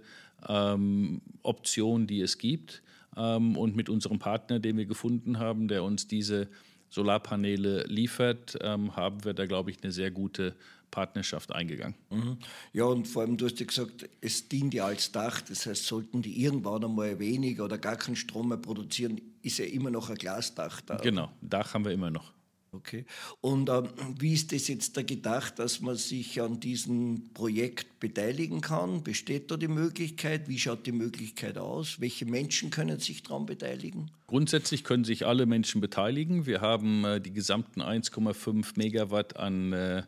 ähm, 0.47 1.21
Option, 1.43 2.05
die 2.05 2.21
es 2.21 2.37
gibt. 2.37 2.83
Ähm, 3.15 3.57
und 3.57 3.75
mit 3.75 3.89
unserem 3.89 4.19
Partner, 4.19 4.59
den 4.59 4.77
wir 4.77 4.85
gefunden 4.85 5.39
haben, 5.39 5.67
der 5.69 5.83
uns 5.83 6.07
diese 6.07 6.49
Solarpaneele 6.89 7.85
liefert, 7.85 8.57
ähm, 8.61 8.95
haben 8.95 9.23
wir 9.23 9.33
da, 9.33 9.45
glaube 9.45 9.71
ich, 9.71 9.81
eine 9.81 9.91
sehr 9.91 10.11
gute 10.11 10.55
Partnerschaft 10.91 11.51
eingegangen. 11.53 11.95
Mhm. 12.09 12.37
Ja, 12.73 12.85
und 12.85 13.07
vor 13.07 13.23
allem, 13.23 13.37
du 13.37 13.45
hast 13.45 13.59
ja 13.59 13.65
gesagt, 13.65 14.09
es 14.21 14.47
dient 14.47 14.73
ja 14.73 14.85
als 14.85 15.11
Dach. 15.11 15.41
Das 15.41 15.65
heißt, 15.65 15.85
sollten 15.85 16.21
die 16.21 16.41
irgendwann 16.41 16.83
einmal 16.83 17.19
weniger 17.19 17.65
oder 17.65 17.77
gar 17.77 17.95
keinen 17.95 18.15
Strom 18.15 18.49
mehr 18.49 18.57
produzieren, 18.57 19.19
ist 19.41 19.59
ja 19.59 19.65
immer 19.65 19.89
noch 19.89 20.09
ein 20.09 20.15
Glasdach 20.15 20.81
da. 20.81 20.97
Genau, 20.97 21.31
Dach 21.41 21.73
haben 21.73 21.85
wir 21.85 21.91
immer 21.91 22.11
noch. 22.11 22.33
Okay. 22.71 23.05
Und 23.41 23.69
ähm, 23.69 23.89
wie 24.19 24.33
ist 24.33 24.51
das 24.53 24.67
jetzt 24.67 24.95
da 24.95 25.01
gedacht, 25.01 25.57
dass 25.57 25.81
man 25.81 25.95
sich 25.95 26.39
an 26.39 26.59
diesem 26.59 27.31
Projekt 27.33 27.99
beteiligen 27.99 28.61
kann? 28.61 29.03
Besteht 29.03 29.49
da 29.49 29.57
die 29.57 29.67
Möglichkeit? 29.67 30.47
Wie 30.47 30.59
schaut 30.59 30.85
die 30.85 30.91
Möglichkeit 30.91 31.57
aus? 31.57 31.99
Welche 31.99 32.25
Menschen 32.25 32.69
können 32.69 32.99
sich 32.99 33.23
daran 33.23 33.47
beteiligen? 33.47 34.11
Grundsätzlich 34.27 34.83
können 34.83 35.03
sich 35.03 35.25
alle 35.25 35.47
Menschen 35.47 35.81
beteiligen. 35.81 36.45
Wir 36.45 36.61
haben 36.61 37.03
äh, 37.05 37.19
die 37.19 37.33
gesamten 37.33 37.81
1,5 37.81 38.73
Megawatt 38.75 39.37
an 39.37 39.73
äh, 39.73 40.03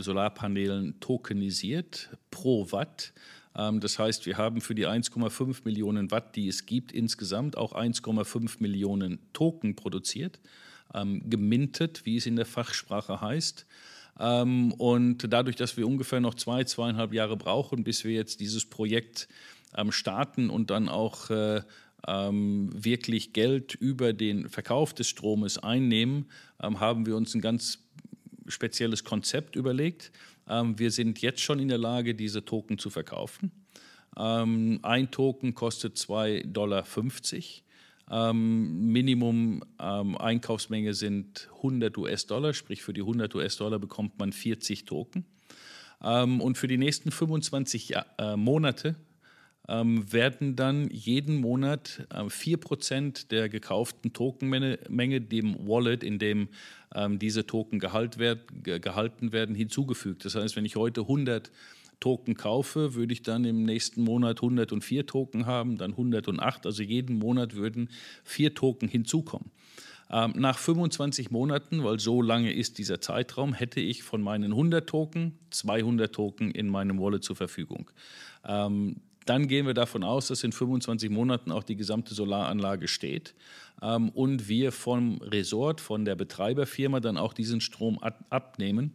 Solarpanelen 0.00 0.98
tokenisiert 1.00 2.10
pro 2.30 2.70
Watt. 2.72 3.12
Ähm, 3.56 3.80
das 3.80 3.98
heißt, 3.98 4.26
wir 4.26 4.36
haben 4.36 4.60
für 4.60 4.74
die 4.74 4.86
1,5 4.86 5.62
Millionen 5.64 6.10
Watt, 6.10 6.36
die 6.36 6.48
es 6.48 6.66
gibt, 6.66 6.92
insgesamt 6.92 7.56
auch 7.56 7.72
1,5 7.72 8.56
Millionen 8.60 9.18
Token 9.32 9.76
produziert 9.76 10.40
ähm, 10.94 11.22
gemintet, 11.28 12.04
wie 12.04 12.16
es 12.16 12.26
in 12.26 12.36
der 12.36 12.46
Fachsprache 12.46 13.20
heißt. 13.20 13.66
Ähm, 14.18 14.72
und 14.72 15.32
dadurch, 15.32 15.56
dass 15.56 15.76
wir 15.76 15.86
ungefähr 15.86 16.20
noch 16.20 16.34
zwei, 16.34 16.64
zweieinhalb 16.64 17.12
Jahre 17.12 17.36
brauchen, 17.36 17.84
bis 17.84 18.04
wir 18.04 18.12
jetzt 18.12 18.40
dieses 18.40 18.66
Projekt 18.66 19.28
ähm, 19.76 19.92
starten 19.92 20.50
und 20.50 20.70
dann 20.70 20.88
auch 20.88 21.30
äh, 21.30 21.62
ähm, 22.06 22.70
wirklich 22.72 23.32
Geld 23.32 23.74
über 23.74 24.12
den 24.12 24.48
Verkauf 24.48 24.94
des 24.94 25.08
Stromes 25.08 25.58
einnehmen, 25.58 26.26
ähm, 26.62 26.80
haben 26.80 27.04
wir 27.06 27.16
uns 27.16 27.34
ein 27.34 27.40
ganz 27.40 27.82
spezielles 28.48 29.04
Konzept 29.04 29.56
überlegt. 29.56 30.12
Ähm, 30.48 30.78
wir 30.78 30.90
sind 30.90 31.20
jetzt 31.22 31.40
schon 31.40 31.58
in 31.58 31.68
der 31.68 31.78
Lage, 31.78 32.14
diese 32.14 32.44
Token 32.44 32.78
zu 32.78 32.90
verkaufen. 32.90 33.50
ein 34.18 35.10
Token 35.10 35.54
kostet 35.54 35.96
2,50 35.98 36.52
Dollar. 36.52 36.84
Ähm, 38.10 38.92
Minimum 38.92 39.62
ähm, 39.80 40.16
Einkaufsmenge 40.16 40.94
sind 40.94 41.48
100 41.56 41.98
US-Dollar, 41.98 42.54
sprich 42.54 42.82
für 42.82 42.92
die 42.92 43.02
100 43.02 43.34
US-Dollar 43.34 43.78
bekommt 43.78 44.18
man 44.18 44.32
40 44.32 44.84
Token. 44.84 45.26
Ähm, 46.02 46.40
und 46.40 46.56
für 46.56 46.68
die 46.68 46.78
nächsten 46.78 47.10
25 47.10 47.88
ja 47.88 48.06
äh, 48.18 48.36
Monate 48.36 48.96
ähm, 49.68 50.12
werden 50.12 50.56
dann 50.56 50.88
jeden 50.90 51.36
Monat 51.36 52.06
äh, 52.10 52.22
4% 52.22 53.28
der 53.28 53.48
gekauften 53.48 54.12
Tokenmenge 54.12 55.20
dem 55.20 55.68
Wallet, 55.68 56.02
in 56.02 56.18
dem 56.18 56.48
ähm, 56.94 57.18
diese 57.18 57.46
Token 57.46 57.78
gehalt 57.78 58.18
werd, 58.18 58.40
gehalten 58.62 59.32
werden, 59.32 59.54
hinzugefügt. 59.54 60.24
Das 60.24 60.34
heißt, 60.34 60.56
wenn 60.56 60.64
ich 60.64 60.76
heute 60.76 61.02
100 61.02 61.50
Token 62.00 62.34
kaufe, 62.34 62.94
würde 62.94 63.12
ich 63.12 63.22
dann 63.22 63.44
im 63.44 63.64
nächsten 63.64 64.02
Monat 64.02 64.38
104 64.38 65.06
Token 65.06 65.46
haben, 65.46 65.78
dann 65.78 65.92
108. 65.92 66.66
Also 66.66 66.82
jeden 66.82 67.18
Monat 67.18 67.54
würden 67.54 67.88
vier 68.22 68.54
Token 68.54 68.88
hinzukommen. 68.88 69.50
Ähm, 70.08 70.34
nach 70.36 70.58
25 70.58 71.30
Monaten, 71.30 71.82
weil 71.82 71.98
so 71.98 72.22
lange 72.22 72.52
ist 72.52 72.78
dieser 72.78 73.00
Zeitraum, 73.00 73.54
hätte 73.54 73.80
ich 73.80 74.04
von 74.04 74.22
meinen 74.22 74.52
100 74.52 74.88
Token 74.88 75.38
200 75.50 76.14
Token 76.14 76.50
in 76.52 76.68
meinem 76.68 77.00
Wallet 77.00 77.24
zur 77.24 77.34
Verfügung. 77.34 77.90
Ähm, 78.46 79.00
dann 79.26 79.48
gehen 79.48 79.66
wir 79.66 79.74
davon 79.74 80.02
aus, 80.02 80.28
dass 80.28 80.44
in 80.44 80.52
25 80.52 81.10
Monaten 81.10 81.52
auch 81.52 81.62
die 81.62 81.76
gesamte 81.76 82.14
Solaranlage 82.14 82.88
steht 82.88 83.34
ähm, 83.82 84.08
und 84.10 84.48
wir 84.48 84.72
vom 84.72 85.18
Resort, 85.20 85.80
von 85.80 86.04
der 86.04 86.14
Betreiberfirma 86.14 87.00
dann 87.00 87.16
auch 87.18 87.32
diesen 87.32 87.60
Strom 87.60 87.98
abnehmen. 88.30 88.94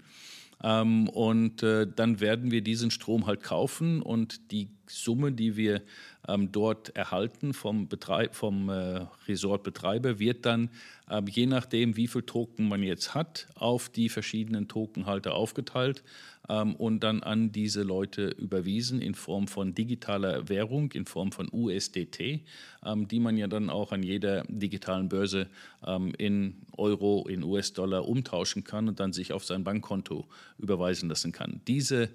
Ähm, 0.63 1.09
und 1.09 1.63
äh, 1.63 1.87
dann 1.93 2.19
werden 2.19 2.51
wir 2.51 2.61
diesen 2.61 2.91
Strom 2.91 3.25
halt 3.25 3.41
kaufen 3.41 4.01
und 4.01 4.51
die 4.51 4.69
Summe, 4.87 5.31
die 5.31 5.55
wir 5.57 5.81
ähm, 6.27 6.51
dort 6.51 6.95
erhalten 6.95 7.53
vom, 7.53 7.87
Betreib 7.87 8.35
vom 8.35 8.69
äh, 8.69 9.05
Resortbetreiber, 9.27 10.19
wird 10.19 10.45
dann, 10.45 10.69
ähm, 11.09 11.27
je 11.27 11.45
nachdem, 11.45 11.97
wie 11.97 12.07
viel 12.07 12.23
Token 12.23 12.67
man 12.67 12.83
jetzt 12.83 13.13
hat, 13.13 13.47
auf 13.55 13.89
die 13.89 14.09
verschiedenen 14.09 14.67
Tokenhalter 14.67 15.33
aufgeteilt 15.33 16.03
ähm, 16.49 16.75
und 16.75 17.01
dann 17.01 17.23
an 17.23 17.51
diese 17.51 17.83
Leute 17.83 18.27
überwiesen 18.27 19.01
in 19.01 19.15
Form 19.15 19.47
von 19.47 19.73
digitaler 19.73 20.49
Währung, 20.49 20.91
in 20.91 21.05
Form 21.05 21.31
von 21.31 21.49
USDT, 21.51 22.41
ähm, 22.85 23.07
die 23.07 23.19
man 23.19 23.37
ja 23.37 23.47
dann 23.47 23.69
auch 23.69 23.91
an 23.91 24.03
jeder 24.03 24.43
digitalen 24.47 25.09
Börse 25.09 25.47
ähm, 25.85 26.13
in 26.17 26.61
Euro, 26.77 27.27
in 27.27 27.43
US-Dollar 27.43 28.07
umtauschen 28.07 28.63
kann 28.63 28.87
und 28.87 28.99
dann 28.99 29.13
sich 29.13 29.33
auf 29.33 29.45
sein 29.45 29.63
Bankkonto 29.63 30.27
überweisen 30.57 31.09
lassen 31.09 31.31
kann. 31.31 31.61
Diese 31.67 32.09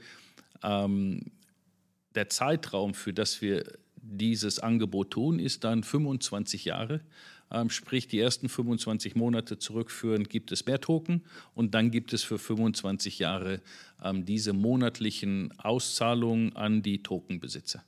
ähm, 0.62 1.22
der 2.14 2.28
Zeitraum, 2.28 2.94
für 2.94 3.12
das 3.12 3.40
wir 3.42 3.64
dieses 4.10 4.58
Angebot 4.58 5.10
tun, 5.10 5.38
ist 5.38 5.64
dann 5.64 5.82
25 5.82 6.64
Jahre. 6.64 7.00
Ähm, 7.50 7.70
sprich, 7.70 8.08
die 8.08 8.18
ersten 8.18 8.48
25 8.48 9.14
Monate 9.14 9.58
zurückführen, 9.58 10.24
gibt 10.24 10.50
es 10.50 10.66
mehr 10.66 10.80
Token 10.80 11.22
und 11.54 11.74
dann 11.74 11.90
gibt 11.90 12.12
es 12.12 12.24
für 12.24 12.38
25 12.38 13.20
Jahre 13.20 13.60
ähm, 14.02 14.24
diese 14.24 14.52
monatlichen 14.52 15.52
Auszahlungen 15.58 16.56
an 16.56 16.82
die 16.82 17.02
Tokenbesitzer. 17.02 17.84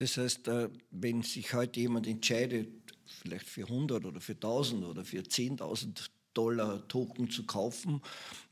Das 0.00 0.16
heißt, 0.16 0.48
äh, 0.48 0.68
wenn 0.90 1.22
sich 1.22 1.54
heute 1.54 1.80
jemand 1.80 2.06
entscheidet, 2.06 2.68
vielleicht 3.06 3.48
für 3.48 3.62
100 3.62 4.04
oder 4.04 4.20
für 4.20 4.32
1000 4.32 4.84
oder 4.84 5.04
für 5.04 5.20
10.000 5.20 6.08
Dollar 6.34 6.86
Token 6.88 7.30
zu 7.30 7.46
kaufen, 7.46 8.00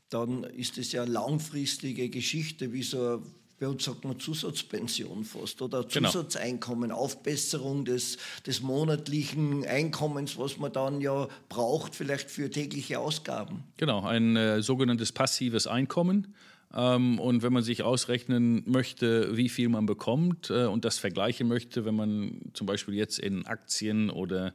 dann 0.09 0.43
ist 0.43 0.77
es 0.77 0.91
ja 0.93 1.03
eine 1.03 1.11
langfristige 1.11 2.09
Geschichte, 2.09 2.73
wie 2.73 2.83
so 2.83 3.23
bei 3.59 3.67
uns 3.67 3.83
sagt 3.85 4.05
man 4.05 4.19
Zusatzpension 4.19 5.23
fast 5.23 5.61
oder 5.61 5.83
genau. 5.83 6.09
Zusatzeinkommen, 6.09 6.89
genau. 6.89 7.01
Aufbesserung 7.01 7.85
des, 7.85 8.17
des 8.45 8.61
monatlichen 8.61 9.65
Einkommens, 9.65 10.37
was 10.37 10.57
man 10.57 10.71
dann 10.71 11.01
ja 11.01 11.27
braucht, 11.49 11.95
vielleicht 11.95 12.29
für 12.29 12.51
tägliche 12.51 12.99
Ausgaben. 12.99 13.63
Genau, 13.77 14.05
ein 14.05 14.35
äh, 14.35 14.61
sogenanntes 14.61 15.11
passives 15.11 15.65
Einkommen. 15.65 16.35
Ähm, 16.73 17.19
und 17.19 17.43
wenn 17.43 17.53
man 17.53 17.63
sich 17.63 17.81
ausrechnen 17.83 18.63
möchte, 18.65 19.35
wie 19.37 19.49
viel 19.49 19.69
man 19.69 19.85
bekommt 19.85 20.49
äh, 20.49 20.65
und 20.65 20.85
das 20.85 20.99
vergleichen 20.99 21.47
möchte, 21.47 21.85
wenn 21.85 21.95
man 21.95 22.41
zum 22.53 22.67
Beispiel 22.67 22.93
jetzt 22.93 23.19
in 23.19 23.45
Aktien 23.47 24.09
oder 24.09 24.53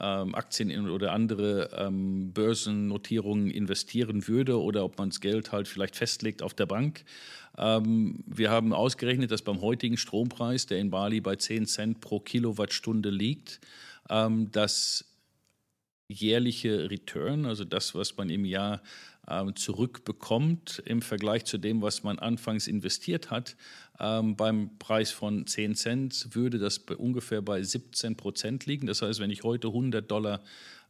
ähm, 0.00 0.34
Aktien 0.34 0.88
oder 0.88 1.12
andere 1.12 1.70
ähm, 1.76 2.32
Börsennotierungen 2.32 3.50
investieren 3.50 4.28
würde 4.28 4.60
oder 4.60 4.84
ob 4.84 4.98
man 4.98 5.10
das 5.10 5.20
Geld 5.20 5.52
halt 5.52 5.68
vielleicht 5.68 5.96
festlegt 5.96 6.42
auf 6.42 6.54
der 6.54 6.66
Bank. 6.66 7.04
Ähm, 7.56 8.22
wir 8.26 8.50
haben 8.50 8.72
ausgerechnet, 8.72 9.30
dass 9.30 9.42
beim 9.42 9.60
heutigen 9.60 9.96
Strompreis, 9.96 10.66
der 10.66 10.78
in 10.78 10.90
Bali 10.90 11.20
bei 11.20 11.36
10 11.36 11.66
Cent 11.66 12.00
pro 12.00 12.20
Kilowattstunde 12.20 13.10
liegt, 13.10 13.60
ähm, 14.08 14.50
das 14.52 15.04
jährliche 16.08 16.90
Return, 16.90 17.44
also 17.44 17.64
das, 17.64 17.94
was 17.94 18.16
man 18.16 18.30
im 18.30 18.44
Jahr 18.44 18.80
zurückbekommt 19.54 20.82
im 20.86 21.02
Vergleich 21.02 21.44
zu 21.44 21.58
dem, 21.58 21.82
was 21.82 22.02
man 22.02 22.18
anfangs 22.18 22.66
investiert 22.66 23.30
hat. 23.30 23.56
Ähm, 24.00 24.36
beim 24.36 24.78
Preis 24.78 25.10
von 25.10 25.46
10 25.46 25.74
Cent 25.74 26.34
würde 26.34 26.58
das 26.58 26.78
ungefähr 26.78 27.42
bei 27.42 27.62
17 27.62 28.16
Prozent 28.16 28.66
liegen. 28.66 28.86
Das 28.86 29.02
heißt, 29.02 29.20
wenn 29.20 29.30
ich 29.30 29.42
heute 29.42 29.68
100 29.68 30.10
Dollar 30.10 30.40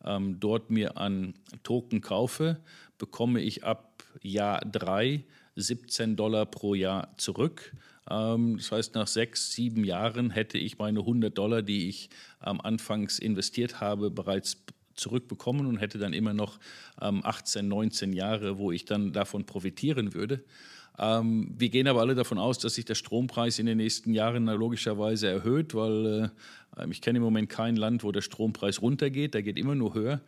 ähm, 0.04 0.38
dort 0.38 0.70
mir 0.70 0.96
an 0.96 1.34
Token 1.62 2.00
kaufe, 2.00 2.60
bekomme 2.98 3.40
ich 3.40 3.64
ab 3.64 4.04
Jahr 4.22 4.60
3 4.60 5.24
17 5.58 6.16
Dollar 6.16 6.46
pro 6.46 6.74
Jahr 6.74 7.16
zurück. 7.16 7.72
Ähm, 8.08 8.56
das 8.56 8.72
heißt, 8.72 8.94
nach 8.94 9.06
sechs, 9.06 9.52
sieben 9.52 9.84
Jahren 9.84 10.30
hätte 10.30 10.58
ich 10.58 10.78
meine 10.78 11.00
100 11.00 11.36
Dollar, 11.36 11.62
die 11.62 11.88
ich 11.88 12.10
am 12.38 12.60
Anfangs 12.60 13.18
investiert 13.18 13.80
habe, 13.80 14.10
bereits 14.10 14.56
zurückbekommen 14.98 15.66
und 15.66 15.78
hätte 15.78 15.98
dann 15.98 16.12
immer 16.12 16.34
noch 16.34 16.58
ähm, 17.00 17.20
18, 17.24 17.66
19 17.66 18.12
Jahre, 18.12 18.58
wo 18.58 18.72
ich 18.72 18.84
dann 18.84 19.12
davon 19.12 19.44
profitieren 19.44 20.14
würde. 20.14 20.44
Ähm, 20.98 21.54
wir 21.56 21.68
gehen 21.68 21.86
aber 21.86 22.00
alle 22.00 22.14
davon 22.14 22.38
aus, 22.38 22.58
dass 22.58 22.74
sich 22.74 22.84
der 22.84 22.96
Strompreis 22.96 23.58
in 23.58 23.66
den 23.66 23.78
nächsten 23.78 24.12
Jahren 24.12 24.46
logischerweise 24.46 25.28
erhöht, 25.28 25.74
weil 25.74 26.32
äh, 26.76 26.86
ich 26.90 27.00
kenne 27.00 27.18
im 27.18 27.22
Moment 27.22 27.48
kein 27.48 27.76
Land, 27.76 28.02
wo 28.02 28.12
der 28.12 28.20
Strompreis 28.20 28.82
runtergeht, 28.82 29.34
der 29.34 29.42
geht 29.42 29.58
immer 29.58 29.74
nur 29.74 29.94
höher. 29.94 30.20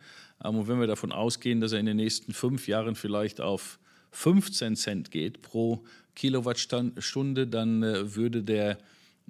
Ähm, 0.43 0.55
und 0.55 0.67
wenn 0.67 0.79
wir 0.79 0.87
davon 0.87 1.11
ausgehen, 1.11 1.59
dass 1.59 1.73
er 1.73 1.79
in 1.79 1.85
den 1.85 1.97
nächsten 1.97 2.33
fünf 2.33 2.67
Jahren 2.67 2.95
vielleicht 2.95 3.41
auf 3.41 3.79
15 4.11 4.75
Cent 4.75 5.11
geht 5.11 5.41
pro 5.41 5.83
Kilowattstunde, 6.15 7.47
dann 7.47 7.83
äh, 7.83 8.15
würde 8.15 8.43
der 8.43 8.77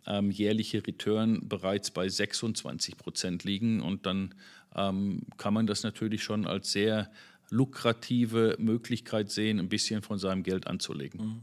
ähm, 0.08 0.31
jährliche 0.31 0.86
Return 0.86 1.48
bereits 1.48 1.91
bei 1.91 2.08
26 2.08 2.98
Prozent 2.98 3.43
liegen. 3.43 3.81
Und 3.81 4.05
dann 4.05 4.34
ähm, 4.75 5.24
kann 5.38 5.53
man 5.53 5.67
das 5.67 5.84
natürlich 5.84 6.24
schon 6.24 6.48
als 6.48 6.72
sehr 6.72 7.12
lukrative 7.51 8.55
Möglichkeit 8.60 9.29
sehen, 9.29 9.60
ein 9.60 9.67
bisschen 9.67 10.01
von 10.01 10.17
seinem 10.17 10.41
Geld 10.41 10.67
anzulegen. 10.67 11.22
Mhm. 11.22 11.41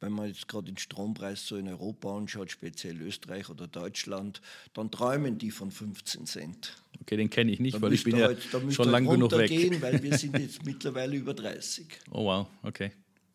Wenn 0.00 0.12
man 0.12 0.26
jetzt 0.26 0.48
gerade 0.48 0.64
den 0.64 0.78
Strompreis 0.78 1.46
so 1.46 1.56
in 1.56 1.68
Europa 1.68 2.16
anschaut, 2.16 2.50
speziell 2.50 3.00
Österreich 3.02 3.50
oder 3.50 3.68
Deutschland, 3.68 4.40
dann 4.72 4.90
träumen 4.90 5.38
die 5.38 5.50
von 5.50 5.70
15 5.70 6.26
Cent. 6.26 6.74
Okay, 7.02 7.16
den 7.16 7.30
kenne 7.30 7.52
ich 7.52 7.60
nicht, 7.60 7.76
da 7.76 7.82
weil 7.82 7.92
ich 7.92 8.02
bin 8.02 8.16
ja 8.16 8.26
halt, 8.26 8.42
schon 8.70 8.88
lange 8.88 9.08
genug 9.08 9.30
weg. 9.32 9.50
Weil 9.82 10.02
wir 10.02 10.16
sind 10.18 10.38
jetzt 10.38 10.64
mittlerweile 10.64 11.16
über 11.16 11.34
30. 11.34 11.86
Oh 12.10 12.24
wow, 12.24 12.48
okay. 12.62 12.90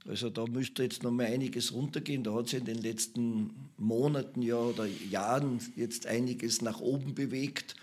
Also 0.07 0.29
da 0.29 0.45
müsste 0.45 0.83
jetzt 0.83 1.03
noch 1.03 1.11
mal 1.11 1.25
einiges 1.25 1.73
runtergehen. 1.73 2.23
Da 2.23 2.33
hat 2.33 2.47
sich 2.47 2.59
in 2.59 2.65
den 2.65 2.81
letzten 2.81 3.49
Monaten 3.77 4.41
ja, 4.41 4.55
oder 4.55 4.85
Jahren 4.85 5.59
jetzt 5.75 6.07
einiges 6.07 6.61
nach 6.61 6.79
oben 6.79 7.13
bewegt. 7.13 7.75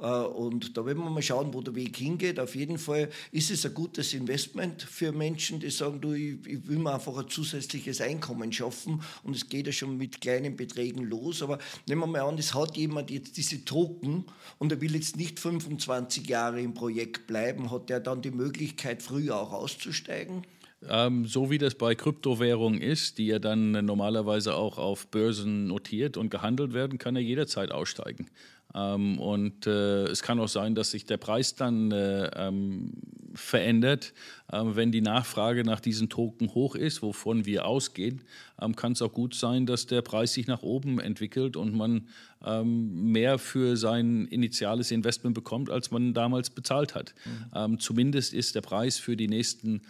Äh, 0.00 0.06
und 0.06 0.76
da 0.76 0.86
werden 0.86 1.02
wir 1.02 1.10
mal 1.10 1.22
schauen, 1.22 1.52
wo 1.54 1.60
der 1.62 1.74
Weg 1.74 1.96
hingeht. 1.96 2.38
Auf 2.38 2.54
jeden 2.54 2.78
Fall 2.78 3.10
ist 3.32 3.50
es 3.50 3.66
ein 3.66 3.74
gutes 3.74 4.14
Investment 4.14 4.82
für 4.82 5.10
Menschen, 5.10 5.58
die 5.58 5.70
sagen, 5.70 6.00
du, 6.00 6.12
ich, 6.12 6.46
ich 6.46 6.68
will 6.68 6.78
mir 6.78 6.94
einfach 6.94 7.16
ein 7.16 7.28
zusätzliches 7.28 8.00
Einkommen 8.00 8.52
schaffen. 8.52 9.02
Und 9.24 9.34
es 9.34 9.48
geht 9.48 9.66
ja 9.66 9.72
schon 9.72 9.96
mit 9.96 10.20
kleinen 10.20 10.56
Beträgen 10.56 11.02
los. 11.02 11.42
Aber 11.42 11.58
nehmen 11.88 12.02
wir 12.02 12.06
mal 12.06 12.20
an, 12.20 12.38
es 12.38 12.54
hat 12.54 12.76
jemand 12.76 13.10
jetzt 13.10 13.36
diese 13.36 13.64
Token 13.64 14.24
und 14.58 14.70
er 14.70 14.80
will 14.80 14.94
jetzt 14.94 15.16
nicht 15.16 15.40
25 15.40 16.28
Jahre 16.28 16.60
im 16.60 16.74
Projekt 16.74 17.26
bleiben. 17.26 17.72
Hat 17.72 17.88
der 17.88 17.98
dann 17.98 18.22
die 18.22 18.30
Möglichkeit, 18.30 19.02
früher 19.02 19.36
auch 19.36 19.52
auszusteigen? 19.52 20.44
Ähm, 20.88 21.26
so 21.26 21.50
wie 21.50 21.58
das 21.58 21.74
bei 21.74 21.94
Kryptowährungen 21.94 22.80
ist, 22.80 23.18
die 23.18 23.26
ja 23.26 23.38
dann 23.38 23.72
normalerweise 23.72 24.54
auch 24.54 24.78
auf 24.78 25.08
Börsen 25.08 25.66
notiert 25.66 26.16
und 26.16 26.30
gehandelt 26.30 26.72
werden, 26.72 26.98
kann 26.98 27.16
er 27.16 27.22
jederzeit 27.22 27.72
aussteigen. 27.72 28.26
Ähm, 28.74 29.18
und 29.18 29.66
äh, 29.66 30.04
es 30.04 30.22
kann 30.22 30.38
auch 30.38 30.48
sein, 30.48 30.74
dass 30.74 30.90
sich 30.90 31.06
der 31.06 31.16
Preis 31.16 31.54
dann 31.54 31.90
äh, 31.92 32.30
ähm, 32.36 32.92
verändert. 33.34 34.12
Ähm, 34.52 34.76
wenn 34.76 34.92
die 34.92 35.00
Nachfrage 35.00 35.64
nach 35.64 35.80
diesen 35.80 36.08
Token 36.08 36.52
hoch 36.54 36.74
ist, 36.74 37.00
wovon 37.02 37.46
wir 37.46 37.66
ausgehen, 37.66 38.22
ähm, 38.60 38.76
kann 38.76 38.92
es 38.92 39.02
auch 39.02 39.12
gut 39.12 39.34
sein, 39.34 39.66
dass 39.66 39.86
der 39.86 40.02
Preis 40.02 40.34
sich 40.34 40.46
nach 40.46 40.62
oben 40.62 40.98
entwickelt 41.00 41.56
und 41.56 41.74
man 41.74 42.08
ähm, 42.44 43.12
mehr 43.12 43.38
für 43.38 43.76
sein 43.76 44.26
initiales 44.26 44.90
Investment 44.90 45.34
bekommt, 45.34 45.70
als 45.70 45.90
man 45.90 46.12
damals 46.12 46.50
bezahlt 46.50 46.94
hat. 46.94 47.14
Mhm. 47.54 47.78
zumindest 47.78 48.34
ist 48.34 48.54
der 48.54 48.60
Preis 48.60 48.98
für 48.98 49.16
die 49.16 49.28
nächsten 49.28 49.82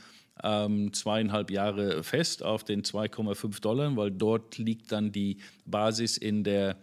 ähm, 0.42 0.92
zweieinhalb 0.92 1.50
Jahre 1.50 2.02
fest 2.02 2.42
auf 2.42 2.64
den 2.64 2.82
2,5 2.82 3.60
Dollar, 3.60 3.96
weil 3.96 4.10
dort 4.10 4.58
liegt 4.58 4.92
dann 4.92 5.12
die 5.12 5.38
Basis 5.64 6.16
in 6.16 6.44
der 6.44 6.76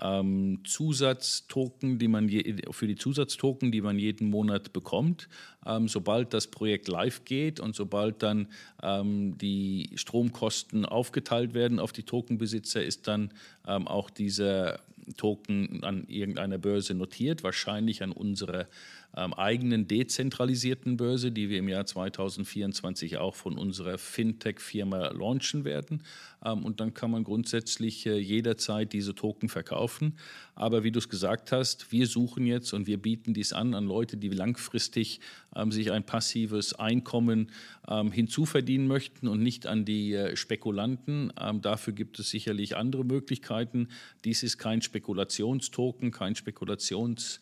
ähm, 0.00 0.60
Zusatztoken, 0.64 1.98
die 1.98 2.08
man 2.08 2.28
je, 2.28 2.56
für 2.70 2.86
die 2.86 2.96
Zusatztoken, 2.96 3.72
die 3.72 3.80
man 3.80 3.98
jeden 3.98 4.30
Monat 4.30 4.72
bekommt. 4.72 5.28
Ähm, 5.66 5.88
sobald 5.88 6.32
das 6.34 6.46
Projekt 6.46 6.88
live 6.88 7.24
geht 7.24 7.60
und 7.60 7.74
sobald 7.74 8.22
dann 8.22 8.48
ähm, 8.82 9.36
die 9.38 9.90
Stromkosten 9.96 10.84
aufgeteilt 10.84 11.54
werden 11.54 11.80
auf 11.80 11.92
die 11.92 12.04
Tokenbesitzer, 12.04 12.82
ist 12.82 13.08
dann 13.08 13.32
ähm, 13.66 13.88
auch 13.88 14.10
dieser 14.10 14.80
Token 15.16 15.82
an 15.84 16.04
irgendeiner 16.06 16.58
Börse 16.58 16.94
notiert, 16.94 17.42
wahrscheinlich 17.42 18.02
an 18.02 18.12
unserer 18.12 18.66
ähm, 19.16 19.32
eigenen 19.34 19.88
dezentralisierten 19.88 20.96
Börse, 20.96 21.32
die 21.32 21.48
wir 21.48 21.58
im 21.58 21.68
Jahr 21.68 21.86
2024 21.86 23.18
auch 23.18 23.34
von 23.34 23.58
unserer 23.58 23.98
Fintech-Firma 23.98 25.08
launchen 25.08 25.64
werden. 25.64 26.02
Ähm, 26.44 26.64
und 26.64 26.80
dann 26.80 26.94
kann 26.94 27.10
man 27.10 27.24
grundsätzlich 27.24 28.06
äh, 28.06 28.18
jederzeit 28.18 28.92
diese 28.92 29.14
Token 29.14 29.48
verkaufen. 29.48 30.18
Aber 30.54 30.84
wie 30.84 30.92
du 30.92 30.98
es 30.98 31.08
gesagt 31.08 31.52
hast, 31.52 31.90
wir 31.90 32.06
suchen 32.06 32.46
jetzt 32.46 32.72
und 32.72 32.86
wir 32.86 33.00
bieten 33.00 33.34
dies 33.34 33.52
an 33.52 33.74
an 33.74 33.86
Leute, 33.86 34.16
die 34.16 34.28
langfristig 34.28 35.20
sich 35.70 35.92
ein 35.92 36.04
passives 36.04 36.74
Einkommen 36.74 37.50
ähm, 37.88 38.12
hinzuverdienen 38.12 38.86
möchten 38.86 39.28
und 39.28 39.42
nicht 39.42 39.66
an 39.66 39.84
die 39.84 40.14
äh, 40.14 40.36
Spekulanten. 40.36 41.32
Ähm, 41.40 41.60
dafür 41.60 41.92
gibt 41.92 42.18
es 42.18 42.30
sicherlich 42.30 42.76
andere 42.76 43.04
Möglichkeiten. 43.04 43.88
Dies 44.24 44.42
ist 44.42 44.58
kein 44.58 44.82
Spekulationstoken, 44.82 46.10
kein 46.10 46.34
Spekulations 46.34 47.40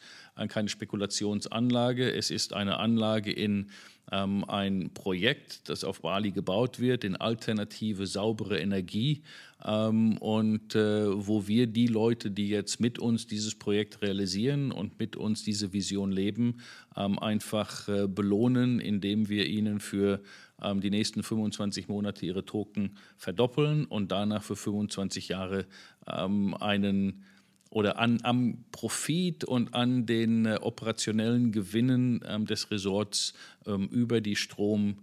keine 0.48 0.68
Spekulationsanlage. 0.68 2.12
Es 2.12 2.30
ist 2.30 2.52
eine 2.52 2.78
Anlage 2.78 3.32
in 3.32 3.50
ähm, 3.50 3.66
ein 4.08 4.90
Projekt, 4.94 5.68
das 5.68 5.82
auf 5.82 6.02
Bali 6.02 6.30
gebaut 6.30 6.78
wird, 6.78 7.02
in 7.02 7.16
alternative, 7.16 8.06
saubere 8.06 8.60
Energie. 8.60 9.22
Ähm, 9.64 10.16
und 10.18 10.74
äh, 10.76 11.06
wo 11.26 11.48
wir 11.48 11.66
die 11.66 11.88
Leute, 11.88 12.30
die 12.30 12.48
jetzt 12.48 12.78
mit 12.78 12.98
uns 12.98 13.26
dieses 13.26 13.56
Projekt 13.56 14.02
realisieren 14.02 14.70
und 14.70 14.98
mit 15.00 15.16
uns 15.16 15.42
diese 15.42 15.72
Vision 15.72 16.12
leben, 16.12 16.58
ähm, 16.96 17.18
einfach 17.18 17.88
äh, 17.88 18.06
belohnen, 18.06 18.78
indem 18.78 19.28
wir 19.28 19.46
ihnen 19.46 19.80
für 19.80 20.20
ähm, 20.62 20.80
die 20.80 20.90
nächsten 20.90 21.22
25 21.22 21.88
Monate 21.88 22.26
ihre 22.26 22.44
Token 22.44 22.96
verdoppeln 23.16 23.86
und 23.86 24.12
danach 24.12 24.42
für 24.42 24.56
25 24.56 25.28
Jahre 25.28 25.66
ähm, 26.06 26.54
einen 26.54 27.24
oder 27.70 27.98
an, 27.98 28.20
am 28.22 28.64
Profit 28.72 29.44
und 29.44 29.74
an 29.74 30.06
den 30.06 30.46
äh, 30.46 30.58
operationellen 30.60 31.52
Gewinnen 31.52 32.24
ähm, 32.26 32.46
des 32.46 32.70
Resorts 32.70 33.34
ähm, 33.66 33.88
über 33.88 34.20
die 34.20 34.36
Strombezahlung 34.36 34.98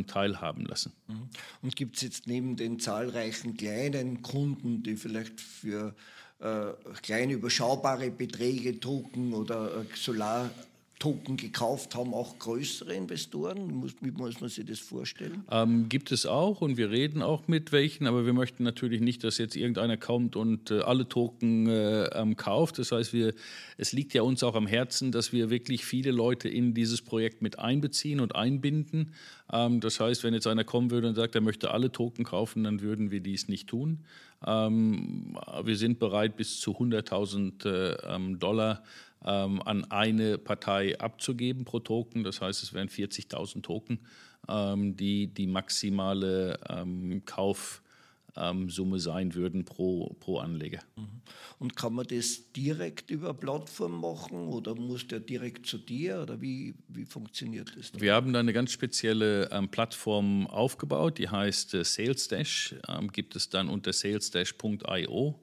ähm, 0.00 0.06
teilhaben 0.06 0.64
lassen. 0.64 0.92
Mhm. 1.08 1.28
Und 1.62 1.76
gibt 1.76 1.96
es 1.96 2.02
jetzt 2.02 2.26
neben 2.26 2.56
den 2.56 2.78
zahlreichen 2.78 3.56
kleinen 3.56 4.22
Kunden, 4.22 4.82
die 4.82 4.96
vielleicht 4.96 5.40
für 5.40 5.94
äh, 6.40 6.66
kleine 7.02 7.32
überschaubare 7.34 8.10
Beträge 8.10 8.78
Token 8.78 9.34
oder 9.34 9.82
äh, 9.82 9.84
Solar 9.96 10.50
Token 10.98 11.36
gekauft 11.36 11.94
haben, 11.94 12.12
auch 12.12 12.38
größere 12.38 12.92
Investoren? 12.92 13.84
Wie 14.00 14.10
muss 14.10 14.40
man 14.40 14.50
sich 14.50 14.66
das 14.66 14.80
vorstellen? 14.80 15.44
Ähm, 15.50 15.88
gibt 15.88 16.10
es 16.10 16.26
auch 16.26 16.60
und 16.60 16.76
wir 16.76 16.90
reden 16.90 17.22
auch 17.22 17.46
mit 17.46 17.70
welchen, 17.70 18.06
aber 18.06 18.26
wir 18.26 18.32
möchten 18.32 18.64
natürlich 18.64 19.00
nicht, 19.00 19.22
dass 19.22 19.38
jetzt 19.38 19.54
irgendeiner 19.54 19.96
kommt 19.96 20.34
und 20.34 20.70
äh, 20.70 20.80
alle 20.80 21.08
Token 21.08 21.68
äh, 21.68 22.06
ähm, 22.06 22.36
kauft. 22.36 22.78
Das 22.78 22.90
heißt, 22.90 23.12
wir, 23.12 23.32
es 23.76 23.92
liegt 23.92 24.12
ja 24.14 24.22
uns 24.22 24.42
auch 24.42 24.56
am 24.56 24.66
Herzen, 24.66 25.12
dass 25.12 25.32
wir 25.32 25.50
wirklich 25.50 25.84
viele 25.84 26.10
Leute 26.10 26.48
in 26.48 26.74
dieses 26.74 27.00
Projekt 27.00 27.42
mit 27.42 27.58
einbeziehen 27.58 28.18
und 28.18 28.34
einbinden. 28.34 29.12
Ähm, 29.52 29.80
das 29.80 30.00
heißt, 30.00 30.24
wenn 30.24 30.34
jetzt 30.34 30.48
einer 30.48 30.64
kommen 30.64 30.90
würde 30.90 31.08
und 31.08 31.14
sagt, 31.14 31.34
er 31.36 31.40
möchte 31.40 31.70
alle 31.70 31.92
Token 31.92 32.24
kaufen, 32.24 32.64
dann 32.64 32.80
würden 32.80 33.10
wir 33.12 33.20
dies 33.20 33.48
nicht 33.48 33.68
tun. 33.68 34.00
Ähm, 34.46 35.36
wir 35.64 35.76
sind 35.76 35.98
bereit, 35.98 36.36
bis 36.36 36.60
zu 36.60 36.72
100.000 36.72 37.66
äh, 37.66 38.14
ähm, 38.14 38.38
Dollar 38.38 38.82
ähm, 39.24 39.62
an 39.62 39.84
eine 39.90 40.38
Partei 40.38 40.98
abzugeben 40.98 41.64
pro 41.64 41.80
Token. 41.80 42.24
Das 42.24 42.40
heißt, 42.40 42.62
es 42.62 42.72
wären 42.72 42.88
40.000 42.88 43.62
Token, 43.62 44.00
ähm, 44.48 44.96
die 44.96 45.26
die 45.28 45.46
maximale 45.46 46.58
ähm, 46.68 47.22
Kaufsumme 47.24 49.00
sein 49.00 49.34
würden 49.34 49.64
pro, 49.64 50.14
pro 50.20 50.38
Anleger. 50.38 50.80
Mhm. 50.96 51.22
Und 51.58 51.74
kann 51.74 51.94
man 51.94 52.06
das 52.06 52.52
direkt 52.52 53.10
über 53.10 53.34
Plattform 53.34 54.00
machen 54.00 54.46
oder 54.46 54.76
muss 54.76 55.08
der 55.08 55.18
direkt 55.18 55.66
zu 55.66 55.78
dir 55.78 56.20
oder 56.22 56.40
wie, 56.40 56.76
wie 56.86 57.04
funktioniert 57.04 57.72
das? 57.76 57.90
Wir 58.00 58.14
haben 58.14 58.32
da 58.32 58.38
eine 58.38 58.52
ganz 58.52 58.70
spezielle 58.70 59.50
ähm, 59.50 59.68
Plattform 59.68 60.46
aufgebaut, 60.46 61.18
die 61.18 61.28
heißt 61.28 61.74
äh, 61.74 61.84
SalesDash, 61.84 62.76
ähm, 62.86 63.10
gibt 63.10 63.34
es 63.34 63.48
dann 63.50 63.68
unter 63.68 63.92
salesdash.io. 63.92 65.40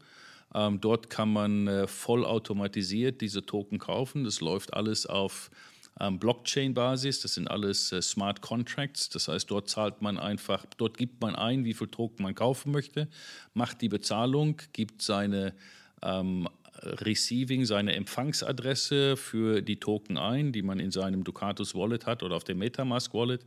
Ähm, 0.55 0.79
dort 0.79 1.09
kann 1.09 1.33
man 1.33 1.67
äh, 1.67 1.85
vollautomatisiert 1.85 3.19
diese 3.19 3.45
Token 3.45 3.77
kaufen. 3.77 4.23
Das 4.23 4.39
läuft 4.39 4.73
alles 4.73 5.05
auf 5.05 5.51
ähm, 5.99 6.17
Blockchain-Basis. 6.17 7.19
Das 7.19 7.33
sind 7.33 7.49
alles 7.49 7.91
äh, 7.91 8.01
Smart 8.01 8.41
Contracts. 8.41 9.09
Das 9.09 9.27
heißt, 9.27 9.51
dort 9.51 9.69
zahlt 9.69 10.01
man 10.01 10.17
einfach, 10.17 10.65
dort 10.77 10.97
gibt 10.97 11.21
man 11.21 11.35
ein, 11.35 11.65
wie 11.65 11.73
viel 11.73 11.89
Token 11.89 12.23
man 12.23 12.35
kaufen 12.35 12.71
möchte, 12.71 13.09
macht 13.53 13.81
die 13.81 13.89
Bezahlung, 13.89 14.61
gibt 14.71 15.01
seine 15.01 15.53
ähm, 16.01 16.47
Receiving 16.81 17.65
seine 17.65 17.95
Empfangsadresse 17.95 19.17
für 19.17 19.61
die 19.61 19.77
Token 19.79 20.17
ein, 20.17 20.51
die 20.51 20.61
man 20.61 20.79
in 20.79 20.91
seinem 20.91 21.23
Ducatus 21.23 21.75
Wallet 21.75 22.05
hat 22.05 22.23
oder 22.23 22.35
auf 22.35 22.43
dem 22.43 22.59
Metamask 22.59 23.13
Wallet. 23.13 23.45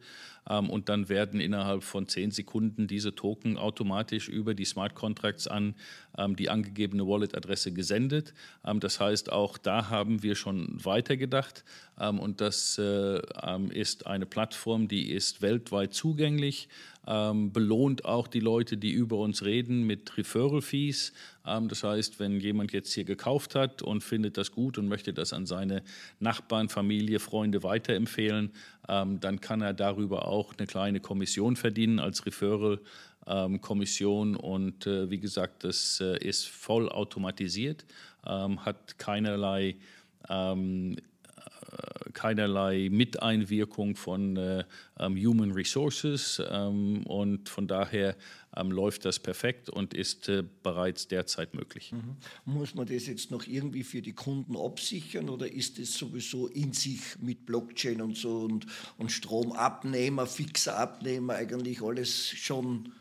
Ähm, 0.49 0.71
und 0.71 0.89
dann 0.89 1.09
werden 1.09 1.41
innerhalb 1.41 1.83
von 1.83 2.09
zehn 2.09 2.31
Sekunden 2.31 2.87
diese 2.87 3.15
Token 3.15 3.59
automatisch 3.59 4.29
über 4.29 4.55
die 4.55 4.65
Smart 4.65 4.95
Contracts 4.95 5.47
an 5.47 5.75
ähm, 6.17 6.37
die 6.37 6.49
angegebene 6.49 7.07
Wallet-Adresse 7.07 7.73
gesendet. 7.73 8.35
Ähm, 8.65 8.81
das 8.81 9.01
heißt, 9.01 9.31
auch 9.31 9.59
da 9.59 9.91
haben 9.91 10.23
wir 10.23 10.35
schon 10.35 10.85
weitergedacht. 10.85 11.65
und 11.97 12.41
das 12.41 12.79
äh, 12.79 13.21
ist 13.71 14.07
eine 14.07 14.27
Plattform, 14.27 14.87
die 14.87 15.11
ist 15.11 15.43
weltweit 15.43 15.93
zugänglich 15.93 16.69
ähm, 17.09 17.53
belohnt 17.53 18.05
auch 18.05 18.29
die 18.29 18.41
Leute, 18.41 18.77
die 18.77 18.91
über 18.91 19.17
uns 19.17 19.43
reden, 19.43 19.85
mit 19.85 20.17
Referral-Fees. 20.19 21.15
Ähm, 21.47 21.69
das 21.69 21.83
heißt, 21.83 22.21
wenn 22.21 22.39
jemand 22.39 22.73
jetzt 22.73 22.93
hier 22.93 23.05
gekauft 23.05 23.55
hat 23.55 23.81
und 23.81 24.05
findet 24.05 24.37
das 24.37 24.53
gut 24.53 24.77
und 24.77 24.89
möchte 24.89 25.15
das 25.15 25.33
an 25.33 25.47
seine 25.47 25.83
Nachbarn, 26.21 26.69
Familie, 26.69 27.19
Freunde 27.19 27.63
weiterempfehlen, 27.63 28.53
ähm, 28.89 29.21
dann 29.21 29.41
kann 29.41 29.63
er 29.63 29.73
darüber 29.73 30.29
auch 30.29 30.55
eine 30.59 30.67
kleine 30.67 31.01
Kommission 31.01 31.57
verdienen 31.57 31.99
als 31.99 32.27
Referral. 32.27 32.79
Ähm, 33.27 33.61
Kommission 33.61 34.37
und 34.37 34.87
äh, 34.87 35.11
wie 35.11 35.19
gesagt, 35.19 35.65
das 35.65 36.01
äh, 36.01 36.17
ist 36.19 36.49
voll 36.49 36.89
automatisiert, 36.89 37.85
ähm, 38.27 38.65
hat 38.65 38.97
keinerlei 38.99 39.77
ähm, 40.31 40.97
keinerlei 42.19 42.89
Miteinwirkung 42.91 43.95
von 43.95 44.37
äh, 44.37 44.65
ähm, 44.99 45.17
Human 45.17 45.53
Resources 45.53 46.43
ähm, 46.51 47.07
und 47.07 47.49
von 47.49 47.69
daher 47.69 48.17
ähm, 48.57 48.73
läuft 48.73 49.05
das 49.05 49.21
perfekt 49.21 49.71
und 49.71 49.95
ist 49.95 50.29
äh, 50.29 50.43
bereits 50.65 51.07
derzeit 51.07 51.55
möglich. 51.55 51.93
Mhm. 51.93 52.17
Muss 52.45 52.75
man 52.75 52.89
das 52.89 53.07
jetzt 53.07 53.31
noch 53.31 53.47
irgendwie 53.47 53.85
für 53.85 54.03
die 54.03 54.15
Kunden 54.15 54.57
absichern 54.57 55.29
oder 55.29 55.49
ist 55.51 55.79
es 55.79 55.97
sowieso 55.97 56.49
in 56.49 56.73
sich 56.73 57.01
mit 57.21 57.47
Blockchain 57.47 58.03
und 58.03 58.17
so 58.17 58.41
und, 58.41 58.67
und 58.97 59.13
Stromabnehmer, 59.13 60.27
fixer 60.27 60.77
Abnehmer 60.77 61.37
eigentlich 61.37 61.81
alles 61.81 62.31
schon 62.31 62.93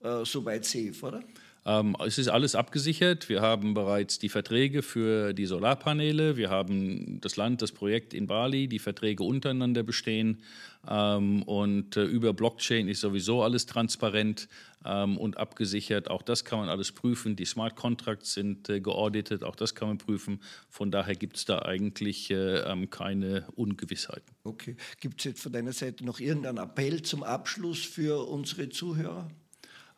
äh, 0.00 0.24
soweit 0.24 0.64
safe, 0.64 0.94
oder? 1.02 1.22
Ähm, 1.64 1.96
es 2.04 2.18
ist 2.18 2.28
alles 2.28 2.54
abgesichert. 2.54 3.28
Wir 3.28 3.40
haben 3.40 3.74
bereits 3.74 4.18
die 4.18 4.28
Verträge 4.28 4.82
für 4.82 5.32
die 5.32 5.46
Solarpaneele. 5.46 6.36
Wir 6.36 6.50
haben 6.50 7.20
das 7.20 7.36
Land, 7.36 7.62
das 7.62 7.70
Projekt 7.70 8.14
in 8.14 8.26
Bali, 8.26 8.66
die 8.66 8.80
Verträge 8.80 9.22
untereinander 9.22 9.84
bestehen. 9.84 10.42
Ähm, 10.88 11.44
und 11.44 11.96
äh, 11.96 12.02
über 12.02 12.32
Blockchain 12.32 12.88
ist 12.88 13.00
sowieso 13.00 13.44
alles 13.44 13.66
transparent 13.66 14.48
ähm, 14.84 15.16
und 15.16 15.36
abgesichert. 15.36 16.10
Auch 16.10 16.22
das 16.22 16.44
kann 16.44 16.58
man 16.58 16.68
alles 16.68 16.90
prüfen. 16.90 17.36
Die 17.36 17.44
Smart 17.44 17.76
Contracts 17.76 18.34
sind 18.34 18.68
äh, 18.68 18.80
geauditet. 18.80 19.44
Auch 19.44 19.54
das 19.54 19.76
kann 19.76 19.86
man 19.86 19.98
prüfen. 19.98 20.40
Von 20.68 20.90
daher 20.90 21.14
gibt 21.14 21.36
es 21.36 21.44
da 21.44 21.60
eigentlich 21.60 22.30
äh, 22.32 22.58
ähm, 22.60 22.90
keine 22.90 23.46
Ungewissheiten. 23.54 24.34
Okay. 24.42 24.76
Gibt 25.00 25.20
es 25.20 25.24
jetzt 25.26 25.42
von 25.42 25.52
deiner 25.52 25.72
Seite 25.72 26.04
noch 26.04 26.18
irgendeinen 26.18 26.58
Appell 26.58 27.02
zum 27.02 27.22
Abschluss 27.22 27.84
für 27.84 28.26
unsere 28.28 28.68
Zuhörer? 28.68 29.30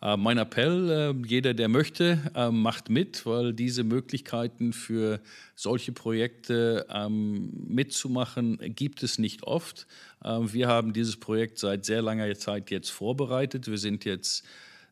Äh, 0.05 0.19
mein 0.19 0.37
Appell, 0.37 0.91
äh, 0.91 1.27
jeder, 1.27 1.55
der 1.55 1.69
möchte, 1.69 2.19
äh, 2.35 2.51
macht 2.51 2.91
mit, 2.91 3.25
weil 3.25 3.55
diese 3.55 3.85
Möglichkeiten 3.85 4.75
für 4.75 5.21
solche 5.55 5.93
Projekte 5.93 6.87
ähm, 6.91 7.51
mitzumachen 7.67 8.59
gibt 8.77 9.03
es 9.03 9.19
nicht 9.19 9.45
oft. 9.45 9.87
Wir 10.23 10.69
haben 10.69 10.95
dieses 10.95 11.17
Projekt 11.19 11.59
seit 11.59 11.85
sehr 11.85 12.01
langer 12.01 12.35
Zeit 12.35 12.71
jetzt 12.71 12.89
vorbereitet. 12.89 13.69
Wir 13.69 13.77
sind 13.77 14.07
jetzt 14.07 14.43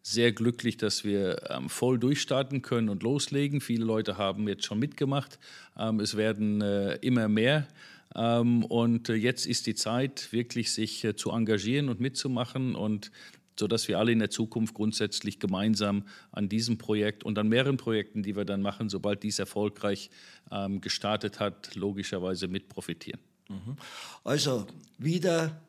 sehr 0.03 0.31
glücklich, 0.33 0.77
dass 0.77 1.05
wir 1.05 1.51
ähm, 1.51 1.71
voll 1.71 1.99
durchstarten 1.99 2.61
können 2.61 2.91
und 2.91 3.03
loslegen. 3.03 3.63
Viele 3.63 3.87
Leute 3.87 4.19
haben 4.19 4.47
jetzt 4.47 4.67
schon 4.67 4.79
mitgemacht. 4.79 5.39
Ähm, 5.79 6.01
es 6.01 6.19
werden 6.19 6.61
immer 7.01 7.29
mehr. 7.29 7.67
und 8.15 9.09
jetzt 9.09 9.47
ist 9.47 9.67
die 9.67 9.75
Zeit, 9.75 10.31
wirklich 10.33 10.71
sich 10.73 11.07
zu 11.17 11.31
engagieren 11.31 11.89
und 11.89 11.99
mitzumachen. 11.99 12.75
Und 12.75 13.11
sodass 13.59 13.89
wir 13.89 13.99
alle 13.99 14.13
in 14.13 14.19
der 14.19 14.31
Zukunft 14.31 14.75
grundsätzlich 14.75 15.39
gemeinsam 15.39 16.05
an 16.31 16.49
diesem 16.49 16.79
Projekt 16.79 17.25
und 17.25 17.39
an 17.39 17.49
mehreren 17.49 17.77
Projekten, 17.77 18.23
die 18.23 18.37
wir 18.37 18.45
dann 18.45 18.63
machen, 18.63 18.89
sobald 18.89 19.23
dies 19.23 19.39
erfolgreich 19.39 20.11
ähm, 20.51 20.81
gestartet 20.81 21.41
hat, 21.41 21.75
logischerweise 21.75 22.49
mit 22.49 22.69
profitieren. 22.69 23.21
Mhm. 23.49 23.77
Also 24.25 24.67
wieder 24.99 25.61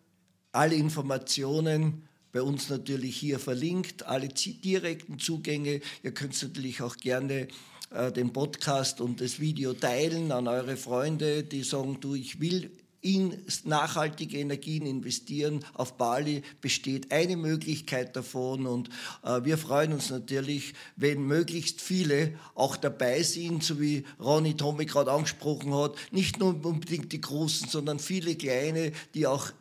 alle 0.52 0.76
Informationen 0.76 2.04
bei 2.32 2.42
uns 2.42 2.70
natürlich 2.70 3.16
hier 3.16 3.40
verlinkt, 3.40 4.06
alle 4.06 4.28
direkten 4.28 5.20
Zugänge. 5.20 5.82
Ihr 6.02 6.14
könnt 6.14 6.42
natürlich 6.42 6.82
auch 6.82 6.98
gerne 6.98 7.48
äh, 7.92 8.12
den 8.12 8.34
Podcast 8.34 9.02
und 9.02 9.22
das 9.22 9.40
Video 9.40 9.74
teilen 9.74 10.32
an 10.32 10.48
eure 10.48 10.78
Freunde, 10.78 11.44
die 11.44 11.64
sagen, 11.64 12.00
du, 12.00 12.16
ich 12.16 12.40
will 12.40 12.72
in 13.04 13.38
nachhaltige 13.66 14.40
Energien 14.40 14.86
investieren. 14.86 15.64
Auf 15.74 15.98
Bali 15.98 16.42
besteht 16.62 17.12
eine 17.12 17.38
Möglichkeit 17.38 18.16
davon 18.16 18.66
und 18.66 18.90
äh, 19.24 19.44
wir 19.44 19.58
freuen 19.58 19.94
uns 19.94 20.10
natürlich, 20.10 20.74
wenn 20.96 21.28
möglichst 21.28 21.82
viele 21.82 22.34
auch 22.56 22.78
dabei 22.78 23.22
sind, 23.22 23.64
so 23.64 23.80
wie 23.80 24.06
Ronny 24.20 24.56
Tommy 24.56 24.86
gerade 24.86 25.12
angesprochen 25.12 25.76
hat, 25.76 25.96
nicht 26.12 26.40
nur 26.40 26.66
unbedingt 26.66 27.12
die 27.12 27.22
Großen, 27.22 27.68
sondern 27.68 28.00
viele 28.00 28.36
kleine, 28.36 28.94
die 29.14 29.28
auch 29.28 29.52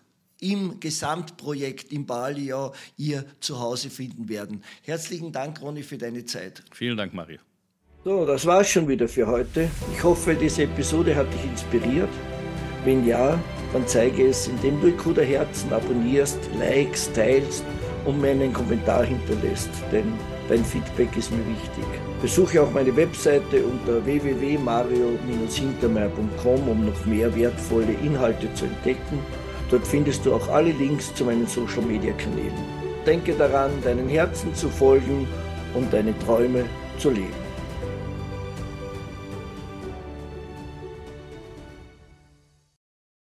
im 0.40 0.80
Gesamtprojekt 0.80 1.92
in 1.92 2.06
Bali 2.06 2.46
ja 2.46 2.72
ihr 2.96 3.24
Zuhause 3.40 3.90
finden 3.90 4.28
werden. 4.28 4.62
Herzlichen 4.82 5.32
Dank, 5.32 5.60
Ronny, 5.60 5.82
für 5.82 5.98
deine 5.98 6.24
Zeit. 6.24 6.62
Vielen 6.72 6.96
Dank, 6.96 7.12
Mario. 7.12 7.38
So, 8.04 8.26
das 8.26 8.44
war's 8.46 8.68
schon 8.68 8.88
wieder 8.88 9.08
für 9.08 9.26
heute. 9.26 9.70
Ich 9.92 10.02
hoffe, 10.02 10.34
diese 10.34 10.64
Episode 10.64 11.14
hat 11.14 11.32
dich 11.32 11.44
inspiriert. 11.44 12.10
Wenn 12.84 13.06
ja, 13.06 13.38
dann 13.72 13.86
zeige 13.86 14.26
es, 14.26 14.48
indem 14.48 14.80
du 14.80 14.88
Ikuda 14.88 15.22
Herzen 15.22 15.72
abonnierst, 15.72 16.40
likest, 16.58 17.14
teilst 17.14 17.62
und 18.04 18.20
mir 18.20 18.30
einen 18.30 18.52
Kommentar 18.52 19.04
hinterlässt, 19.04 19.70
denn 19.92 20.12
dein 20.48 20.64
Feedback 20.64 21.16
ist 21.16 21.30
mir 21.30 21.46
wichtig. 21.46 21.84
Besuche 22.20 22.60
auch 22.62 22.72
meine 22.72 22.96
Webseite 22.96 23.64
unter 23.64 24.04
www.mario-hintermeier.com, 24.04 26.68
um 26.68 26.86
noch 26.86 27.06
mehr 27.06 27.32
wertvolle 27.36 27.92
Inhalte 28.04 28.52
zu 28.54 28.64
entdecken. 28.64 29.20
Dort 29.70 29.86
findest 29.86 30.26
du 30.26 30.34
auch 30.34 30.48
alle 30.48 30.72
Links 30.72 31.14
zu 31.14 31.24
meinen 31.24 31.46
Social 31.46 31.82
Media 31.82 32.12
Kanälen. 32.14 32.82
Denke 33.06 33.32
daran, 33.32 33.70
deinen 33.82 34.08
Herzen 34.08 34.52
zu 34.54 34.68
folgen 34.68 35.28
und 35.74 35.92
deine 35.92 36.18
Träume 36.20 36.64
zu 36.98 37.10
leben. 37.10 37.41